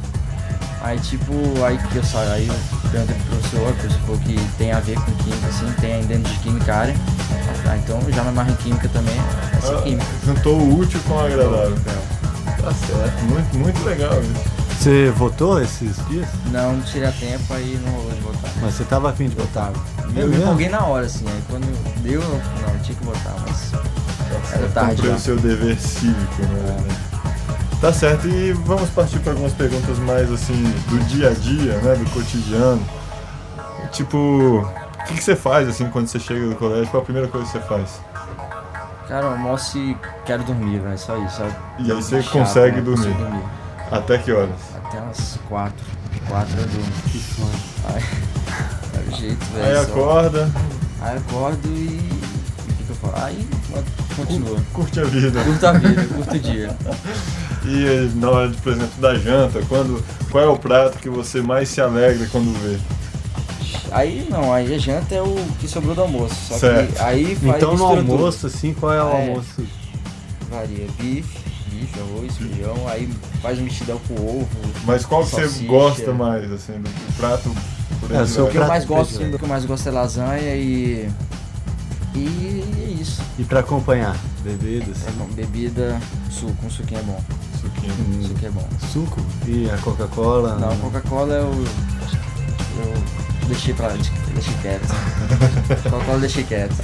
[0.86, 1.34] Aí, tipo,
[1.66, 4.80] aí que eu saio, aí eu perguntei pro professor, o professor falou que tem a
[4.80, 6.94] ver com química, assim, tem dentro de química a área.
[6.94, 9.16] Eu Ah, então eu já me amarro em química também,
[9.52, 10.06] vai ser Ah, química.
[10.24, 11.76] Juntou o útil com o agradável.
[12.62, 14.56] Tá certo, muito, muito legal isso.
[14.80, 16.28] Você votou esses dias?
[16.52, 18.52] Não, não tirei a tempo, aí não rolou de votar.
[18.62, 19.72] Mas você tava afim de votar?
[19.74, 20.44] Eu É me mesmo?
[20.44, 21.66] empolguei na hora, assim, aí quando
[22.04, 23.72] deu, não, eu tinha que votar, mas
[24.54, 26.96] era tarde Cumpriu o seu dever cívico, né?
[27.82, 31.96] Tá certo, e vamos partir para algumas perguntas mais assim do dia a dia, né?
[31.96, 32.82] Do cotidiano.
[33.92, 36.88] Tipo, o que, que você faz assim quando você chega do colégio?
[36.88, 38.00] Qual a primeira coisa que você faz?
[39.08, 39.96] Cara, eu almoço e
[40.26, 41.38] quero dormir, velho, só isso.
[41.38, 41.54] sabe?
[41.80, 42.82] E aí você Chato, consegue né?
[42.82, 43.14] dormir?
[43.14, 43.44] Dormir.
[43.92, 44.56] Até que horas?
[44.84, 45.86] Até umas quatro.
[46.28, 46.92] Quatro eu durmo.
[47.12, 47.50] Que sonho.
[47.94, 48.04] Aí,
[49.12, 49.66] é o jeito, velho.
[49.80, 50.52] Aí só- acorda,
[51.02, 52.10] Aí acordo e.
[52.10, 53.14] O que, que eu falo?
[53.24, 53.48] Aí
[54.16, 54.58] continua.
[54.74, 55.44] curte a vida.
[55.44, 56.76] Curto a vida, curto o dia.
[57.68, 61.42] E na hora, de, por exemplo, da janta, quando, qual é o prato que você
[61.42, 62.78] mais se alegra quando vê?
[63.92, 66.36] Aí não, aí a janta é o que sobrou do almoço.
[66.50, 66.94] Só Certo.
[66.94, 68.12] que aí faz Então no mistura tudo.
[68.14, 69.12] almoço, assim, qual é o É.
[69.30, 69.64] almoço?
[70.50, 71.40] Varia bife,
[71.72, 73.10] bife, arroz, feijão, aí
[73.42, 74.48] faz um mexidão com ovo.
[74.86, 77.52] Mas qual que você gosta mais, assim, do, do prato
[78.00, 79.92] por É, o seu O que eu mais gosto, do que eu mais gosto é
[79.92, 81.10] lasanha e.
[82.14, 83.22] E é isso.
[83.38, 84.16] E pra acompanhar?
[84.44, 85.06] Bebidas?
[85.08, 86.00] É bom, bebida,
[86.30, 87.22] suco, um suquinho é bom.
[87.66, 87.94] Suquinho.
[88.20, 88.68] Um suquinho é bom.
[88.92, 89.22] Suco?
[89.48, 90.56] E a Coca-Cola?
[90.60, 91.52] Não, Coca-Cola eu.
[92.78, 93.90] Eu deixei pra.
[93.90, 94.88] Deixei quieto.
[95.84, 96.76] Coca-Cola eu deixei quieto.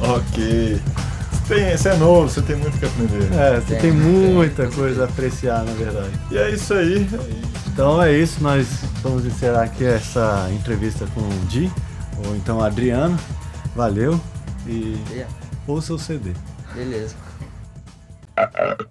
[0.00, 0.80] Ok.
[1.32, 3.32] Você, tem, você é novo, você tem muito que aprender.
[3.34, 6.12] É, você Tem, tem tem, muita com coisa a apreciar, na verdade.
[6.30, 7.08] E é isso aí.
[7.66, 8.66] Então é isso, nós
[9.02, 11.70] vamos encerrar aqui essa entrevista com o Di,
[12.24, 13.18] ou então Adriano.
[13.74, 14.20] Valeu
[14.66, 15.32] e Yeah,
[15.66, 16.32] ouça o CD.
[16.74, 17.14] Beleza.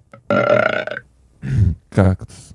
[1.91, 2.53] Cactus.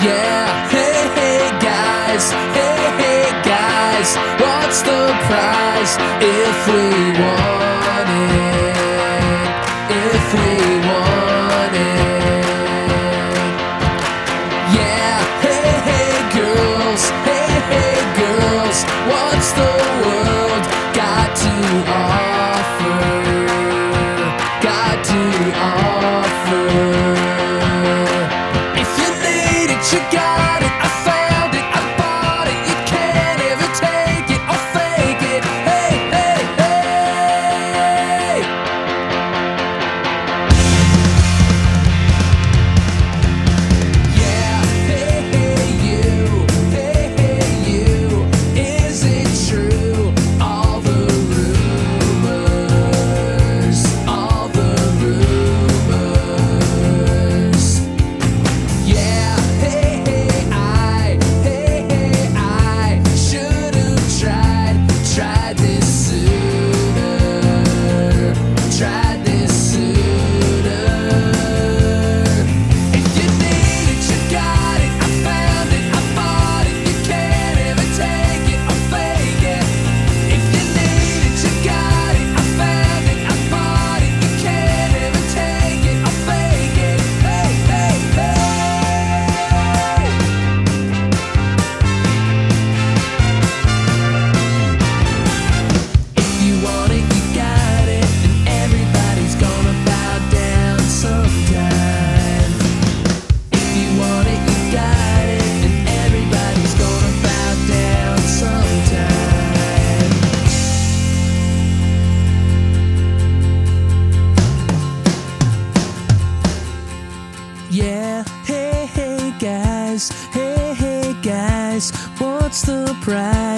[0.00, 7.57] Yeah, hey, hey, guys, hey, hey, guys, what's the price if we want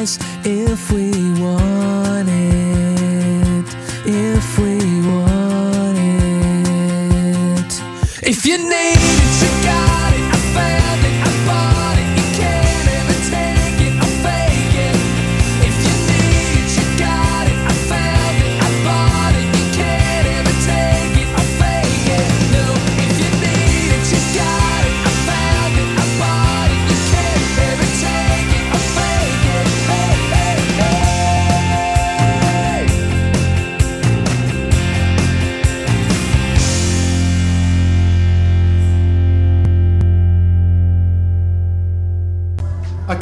[0.02, 2.49] if we wanted.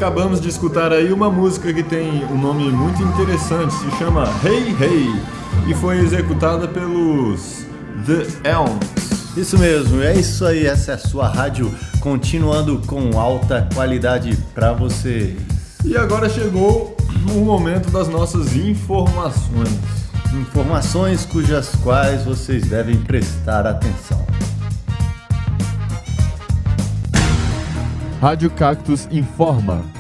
[0.09, 4.75] Acabamos de escutar aí uma música que tem um nome muito interessante, se chama Hey
[4.81, 5.11] Hey
[5.69, 7.67] e foi executada pelos
[8.07, 9.37] The Elms.
[9.37, 14.73] Isso mesmo, é isso aí, essa é a sua rádio continuando com alta qualidade para
[14.73, 15.37] você.
[15.85, 16.97] E agora chegou
[17.31, 19.79] o momento das nossas informações.
[20.33, 24.27] Informações cujas quais vocês devem prestar atenção.
[28.23, 29.98] Rádio Cactus informa.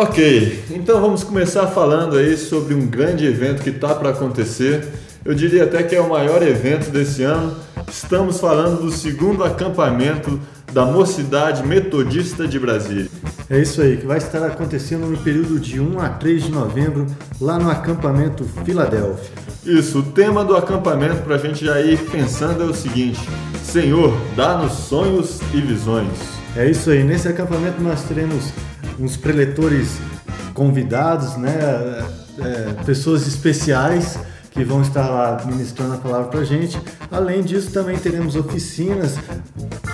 [0.00, 4.86] Ok, então vamos começar falando aí sobre um grande evento que está para acontecer.
[5.24, 7.56] Eu diria até que é o maior evento desse ano.
[7.90, 10.38] Estamos falando do segundo acampamento
[10.72, 13.08] da Mocidade Metodista de Brasília.
[13.50, 17.04] É isso aí, que vai estar acontecendo no período de 1 a 3 de novembro,
[17.40, 19.32] lá no acampamento Filadélfia.
[19.66, 23.18] Isso, o tema do acampamento para a gente já ir pensando é o seguinte:
[23.64, 26.38] Senhor, dá-nos sonhos e visões.
[26.56, 28.52] É isso aí, nesse acampamento nós teremos
[28.98, 29.98] uns preletores
[30.54, 31.56] convidados, né?
[32.40, 34.18] é, pessoas especiais
[34.50, 36.80] que vão estar lá ministrando a palavra pra gente.
[37.10, 39.16] Além disso, também teremos oficinas,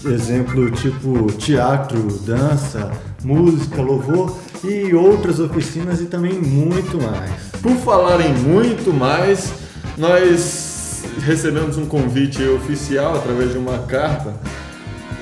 [0.04, 2.90] exemplo tipo teatro, dança,
[3.22, 7.30] música, louvor e outras oficinas e também muito mais.
[7.60, 9.52] Por falar em muito mais,
[9.98, 14.34] nós recebemos um convite oficial através de uma carta,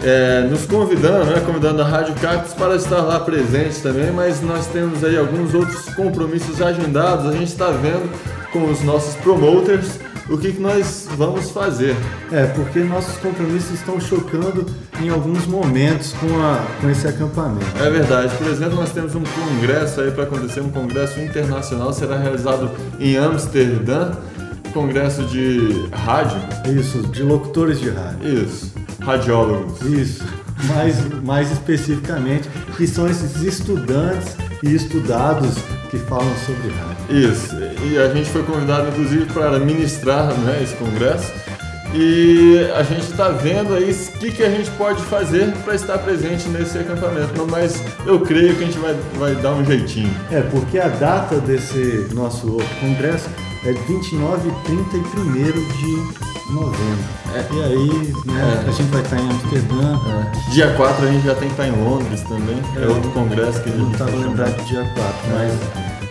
[0.02, 4.66] é, nos convidando, né, convidando a Rádio Cactus para estar lá presente também, mas nós
[4.66, 8.10] temos aí alguns outros compromissos agendados, a gente está vendo
[8.52, 9.98] com os nossos promoters
[10.28, 11.96] o que, que nós vamos fazer.
[12.30, 14.66] É, porque nossos compromissos estão chocando
[15.00, 17.66] em alguns momentos com, a, com esse acampamento.
[17.80, 18.34] É verdade.
[18.36, 23.16] Por exemplo, nós temos um congresso aí para acontecer, um congresso internacional, será realizado em
[23.16, 24.12] Amsterdã,
[24.72, 26.38] congresso de rádio.
[26.78, 28.44] Isso, de locutores de rádio.
[28.44, 29.80] Isso, radiólogos.
[29.82, 30.24] Isso,
[30.74, 35.56] mais, mais especificamente, que são esses estudantes e estudados
[35.90, 37.30] que falam sobre rádio.
[37.30, 41.30] Isso, e a gente foi convidado inclusive para ministrar né, esse congresso.
[41.94, 45.98] E a gente está vendo aí o que, que a gente pode fazer para estar
[45.98, 47.46] presente nesse acampamento.
[47.50, 50.10] Mas eu creio que a gente vai, vai dar um jeitinho.
[50.30, 53.28] É, porque a data desse nosso outro congresso
[53.64, 57.04] é 29 e 31 de novembro.
[57.34, 57.54] É.
[57.54, 58.68] E aí, né, É.
[58.68, 59.98] a gente vai estar em Amsterdã.
[60.50, 62.60] Dia 4 a gente já tem que estar em Londres também.
[62.76, 64.94] É, outro congresso que a gente Não estava tá lembrado do dia 4,
[65.32, 65.52] mas.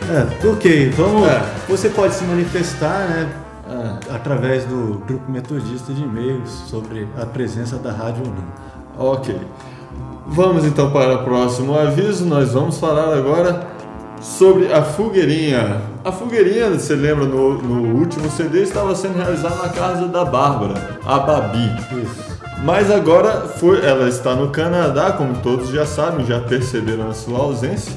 [0.09, 1.27] É, ok, vamos.
[1.27, 1.43] É.
[1.69, 3.29] Você pode se manifestar, né?
[3.69, 4.15] É.
[4.15, 9.11] Através do grupo metodista de e-mails sobre a presença da rádio ou não.
[9.13, 9.39] Ok.
[10.27, 12.25] Vamos então para o próximo aviso.
[12.25, 13.67] Nós vamos falar agora
[14.21, 15.81] sobre a fogueirinha.
[16.03, 20.99] A fogueirinha, você lembra, no, no último CD estava sendo realizada na casa da Bárbara,
[21.05, 21.69] a Babi.
[22.63, 27.39] Mas agora foi, ela está no Canadá, como todos já sabem, já perceberam a sua
[27.39, 27.91] ausência.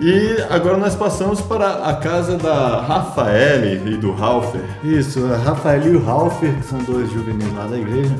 [0.00, 4.62] E agora nós passamos para a casa da Rafaele e do Ralfer.
[4.82, 8.16] Isso, a Rafael e o Ralfer, que são dois juvenis lá da igreja,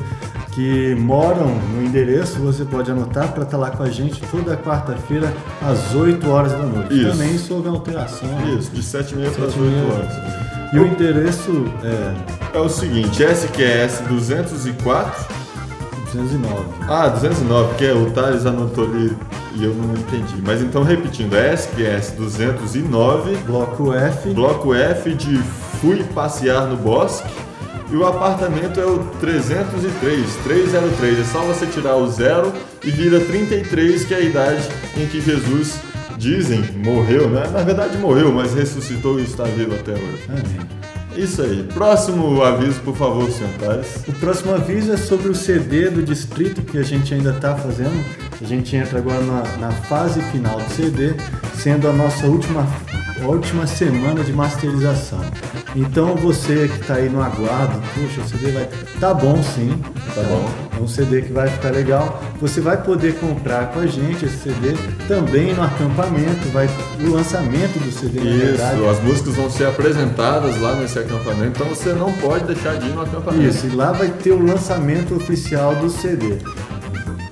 [0.51, 5.33] que moram no endereço, você pode anotar para estar lá com a gente toda quarta-feira
[5.59, 6.93] às 8 horas da noite.
[6.93, 7.09] Isso.
[7.09, 8.29] Também houve alteração.
[8.55, 9.61] Isso, de 7h30 para as 7h30.
[9.61, 10.73] 8 horas.
[10.73, 15.25] E o endereço é É o seguinte, SQS 204
[16.13, 16.63] 209.
[16.87, 19.17] Ah, 209, porque o Thales anotou ali
[19.55, 20.35] e eu não entendi.
[20.45, 24.29] Mas então, repetindo, SQS 209, Bloco F.
[24.33, 25.37] bloco F de
[25.79, 27.29] Fui Passear no Bosque.
[27.91, 31.19] E o apartamento é o 303, 303.
[31.19, 35.19] É só você tirar o zero e vira 33, que é a idade em que
[35.19, 35.77] Jesus,
[36.17, 37.49] dizem, morreu, né?
[37.51, 40.23] Na verdade morreu, mas ressuscitou e está vivo até hoje.
[40.29, 40.81] Amém.
[41.15, 41.63] Isso aí.
[41.73, 44.03] Próximo aviso, por favor, senhor Thales.
[44.07, 48.05] O próximo aviso é sobre o CD do distrito que a gente ainda está fazendo.
[48.41, 51.13] A gente entra agora na, na fase final do CD,
[51.55, 52.65] sendo a nossa última
[53.25, 55.19] última semana de masterização.
[55.75, 58.67] Então você que está aí no aguardo, puxa, o CD vai.
[58.99, 59.79] Tá bom sim.
[60.13, 60.49] Tá bom.
[60.77, 62.21] É um CD que vai ficar legal.
[62.41, 64.73] Você vai poder comprar com a gente esse CD
[65.07, 66.67] também no acampamento, vai
[66.99, 68.19] o lançamento do CD.
[68.19, 72.87] Isso, as músicas vão ser apresentadas lá nesse acampamento, então você não pode deixar de
[72.87, 73.43] ir no acampamento.
[73.43, 76.37] Isso, e lá vai ter o lançamento oficial do CD.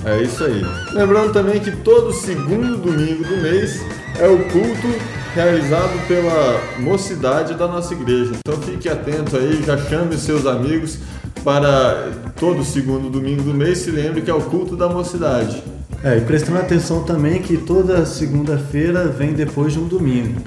[0.05, 0.61] É isso aí.
[0.93, 3.81] Lembrando também que todo segundo domingo do mês
[4.17, 4.87] é o culto
[5.35, 8.31] realizado pela mocidade da nossa igreja.
[8.39, 10.99] Então fique atento aí, já chame seus amigos
[11.43, 13.79] para todo segundo domingo do mês.
[13.79, 15.61] Se lembre que é o culto da mocidade.
[16.03, 20.41] É, e prestando atenção também que toda segunda-feira vem depois de um domingo.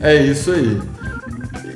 [0.00, 0.80] É isso aí.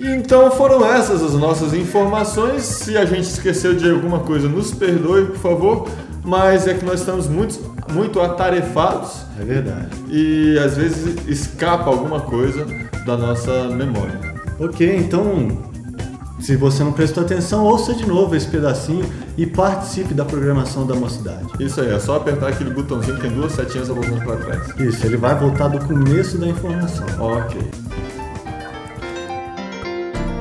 [0.01, 2.63] Então foram essas as nossas informações.
[2.63, 5.89] Se a gente esqueceu de alguma coisa, nos perdoe, por favor.
[6.27, 7.59] Mas é que nós estamos muito,
[7.93, 9.89] muito atarefados É verdade.
[10.09, 12.67] e às vezes escapa alguma coisa
[13.07, 14.35] da nossa memória.
[14.59, 15.49] Ok, então,
[16.41, 19.05] se você não prestou atenção, ouça de novo esse pedacinho
[19.39, 21.47] e participe da programação da mocidade.
[21.61, 24.63] Isso aí, é só apertar aquele botãozinho que tem duas setinhas apontando para trás.
[24.81, 27.07] Isso, ele vai voltar do começo da informação.
[27.21, 27.61] Ok.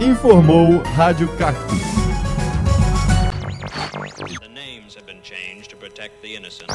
[0.02, 1.80] Informou Rádio Cactus.
[6.06, 6.70] Protect the innocent.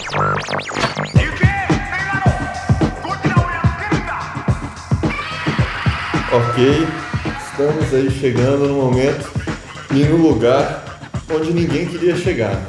[6.32, 6.86] Ok,
[7.46, 9.30] estamos aí chegando no momento
[9.92, 10.84] e no lugar
[11.32, 12.60] onde ninguém queria chegar.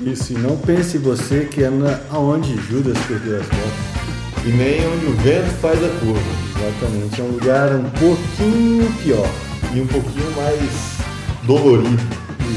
[0.00, 4.44] Isso, e não pense você que é na, aonde Judas perdeu as botas.
[4.44, 6.20] E nem onde o vento faz a curva.
[6.56, 9.28] Exatamente, é um lugar um pouquinho pior.
[9.72, 10.70] E um pouquinho mais
[11.44, 12.02] dolorido.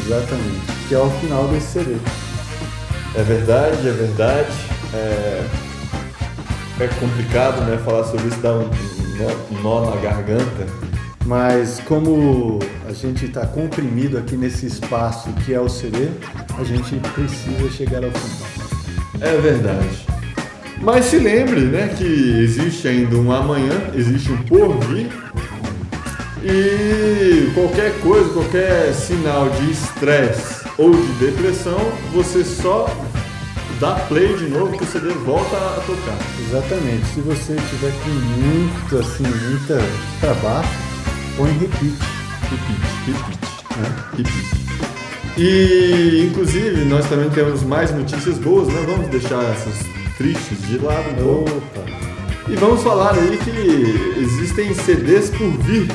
[0.05, 1.95] Exatamente, que é o final desse CD.
[3.17, 4.51] É verdade, é verdade.
[4.93, 5.43] É,
[6.81, 7.75] é complicado, né?
[7.83, 8.69] Falar sobre isso, dá um
[9.63, 10.67] nó, na garganta.
[11.25, 16.09] Mas como a gente está comprimido aqui nesse espaço que é o CD,
[16.59, 18.47] a gente precisa chegar ao final.
[19.19, 20.05] É verdade.
[20.79, 25.07] Mas se lembre, né, que existe ainda um amanhã, existe um porvir.
[26.43, 31.79] E qualquer coisa, qualquer sinal de estresse ou de depressão,
[32.13, 32.85] você só
[33.79, 36.17] dá play de novo que o CD volta a tocar.
[36.47, 39.79] Exatamente, se você tiver com muito, assim, muita
[40.19, 40.67] trabalho,
[41.35, 41.95] põe repeat.
[42.49, 43.39] Repeat, repeat,
[43.77, 43.95] né?
[44.17, 44.67] Repeat.
[45.37, 48.83] E inclusive nós também temos mais notícias boas, né?
[48.87, 49.85] Vamos deixar essas
[50.17, 51.57] tristes de lado um pouco.
[51.57, 52.07] Opa!
[52.49, 55.87] E vamos falar aí que existem CDs por vir.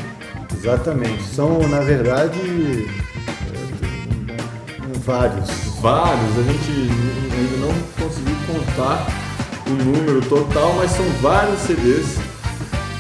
[0.55, 2.87] Exatamente, são na verdade
[3.49, 5.72] é, vários.
[5.83, 9.05] Vários, a gente ainda não conseguiu contar
[9.67, 12.19] o número total, mas são vários CDs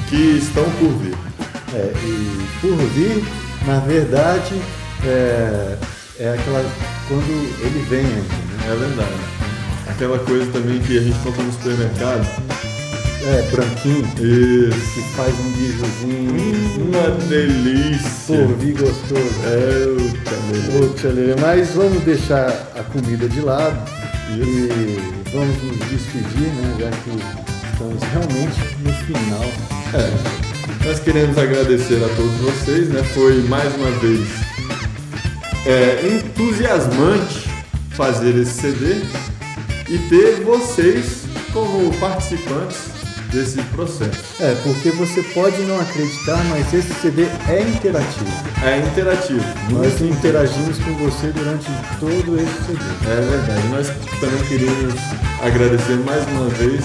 [0.08, 1.16] que estão por vir.
[1.74, 3.24] É, e por vir,
[3.68, 4.60] na verdade,
[5.04, 5.78] é,
[6.18, 6.68] é aquela.
[7.06, 7.30] quando
[7.60, 8.72] ele vem ainda, né?
[8.72, 9.20] É verdade.
[9.88, 12.26] Aquela coisa também que a gente compra no supermercado.
[13.24, 14.94] É, branquinho, Isso.
[14.94, 16.88] que faz um bijuzinho.
[16.88, 18.36] Uma delícia.
[18.36, 19.30] Por vir gostoso.
[19.44, 23.78] É, o Lelê, mas vamos deixar a comida de lado
[24.30, 24.98] e
[25.32, 26.76] vamos nos despedir, né?
[26.80, 27.10] Já que
[27.70, 29.44] estamos realmente no final.
[29.94, 33.04] É, nós queremos agradecer a todos vocês, né?
[33.04, 34.28] Foi mais uma vez
[35.64, 37.48] é, entusiasmante
[37.90, 38.96] fazer esse CD
[39.88, 43.01] e ter vocês como participantes
[43.32, 44.20] desse processo.
[44.40, 48.30] É, porque você pode não acreditar, mas esse CD é interativo.
[48.62, 49.44] É interativo.
[49.70, 51.66] Nós interagimos com você durante
[51.98, 52.84] todo esse CD.
[53.10, 53.68] É verdade.
[53.68, 53.88] Nós
[54.20, 54.94] também queríamos
[55.40, 56.84] agradecer mais uma vez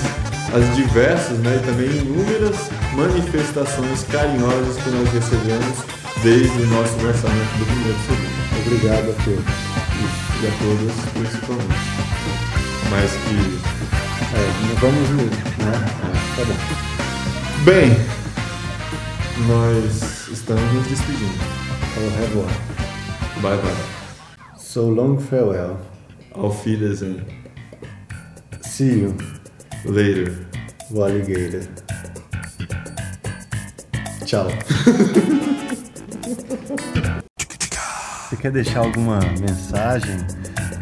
[0.53, 2.55] as diversas né, e também inúmeras
[2.93, 5.77] manifestações carinhosas que nós recebemos
[6.23, 8.37] desde o nosso lançamento do primeiro CD.
[8.65, 9.77] Obrigado a todos.
[10.39, 11.97] E a todas principalmente.
[12.89, 13.77] Mas que.
[14.33, 16.16] É, vamos, né?
[16.37, 16.53] Tá bom.
[17.65, 17.89] Bem,
[19.47, 21.33] nós estamos nos despedindo.
[21.97, 22.51] Au revoir.
[23.41, 23.75] Bye bye.
[24.55, 25.79] So long farewell.
[26.35, 27.25] Auf Wiedersehen.
[28.61, 29.17] See you,
[29.83, 30.31] Later.
[30.91, 31.67] o alligator.
[34.27, 34.47] Tchau.
[38.29, 40.19] Você quer deixar alguma mensagem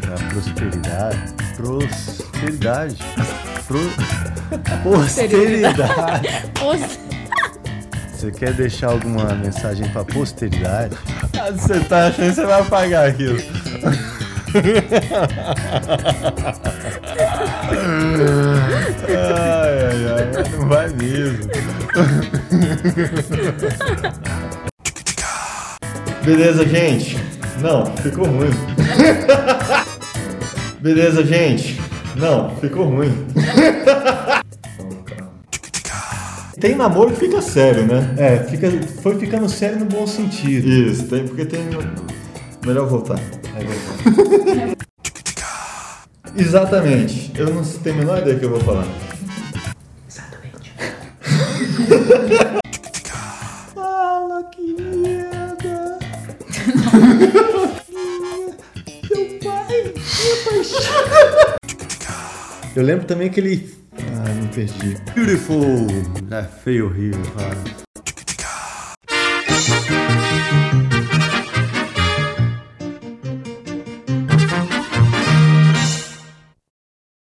[0.02, 1.32] para prosperidade?
[1.56, 2.98] Prosperidade.
[3.66, 3.80] Pro...
[4.82, 5.82] Posteridade.
[6.64, 7.06] Os-
[8.16, 10.96] Você quer deixar alguma mensagem para posteridade?
[11.54, 13.38] Você tá achando que você vai apagar aquilo?
[19.08, 19.16] ai.
[19.16, 20.28] Ai, ai,
[20.58, 21.48] não vai mesmo.
[26.24, 27.16] Beleza, gente?
[27.60, 28.50] Não, ficou ruim.
[30.80, 31.80] Beleza, gente?
[32.16, 33.26] Não, ficou ruim.
[36.66, 38.12] Tem namoro que fica sério, né?
[38.18, 38.68] É, fica,
[39.00, 40.66] foi ficando sério no bom sentido.
[40.66, 41.60] Isso, tem, porque tem.
[42.66, 43.20] Melhor voltar.
[43.54, 44.76] É verdade.
[46.36, 47.30] Exatamente.
[47.36, 48.84] Eu não tenho a menor ideia do que eu vou falar.
[53.72, 56.00] Fala, querida.
[59.06, 61.55] Seu pai, minha paixão.
[62.76, 63.74] Eu lembro também que ele.
[63.98, 64.98] Ah, me perdi.
[65.14, 65.86] Beautiful.
[66.30, 67.56] É feio horrível, cara.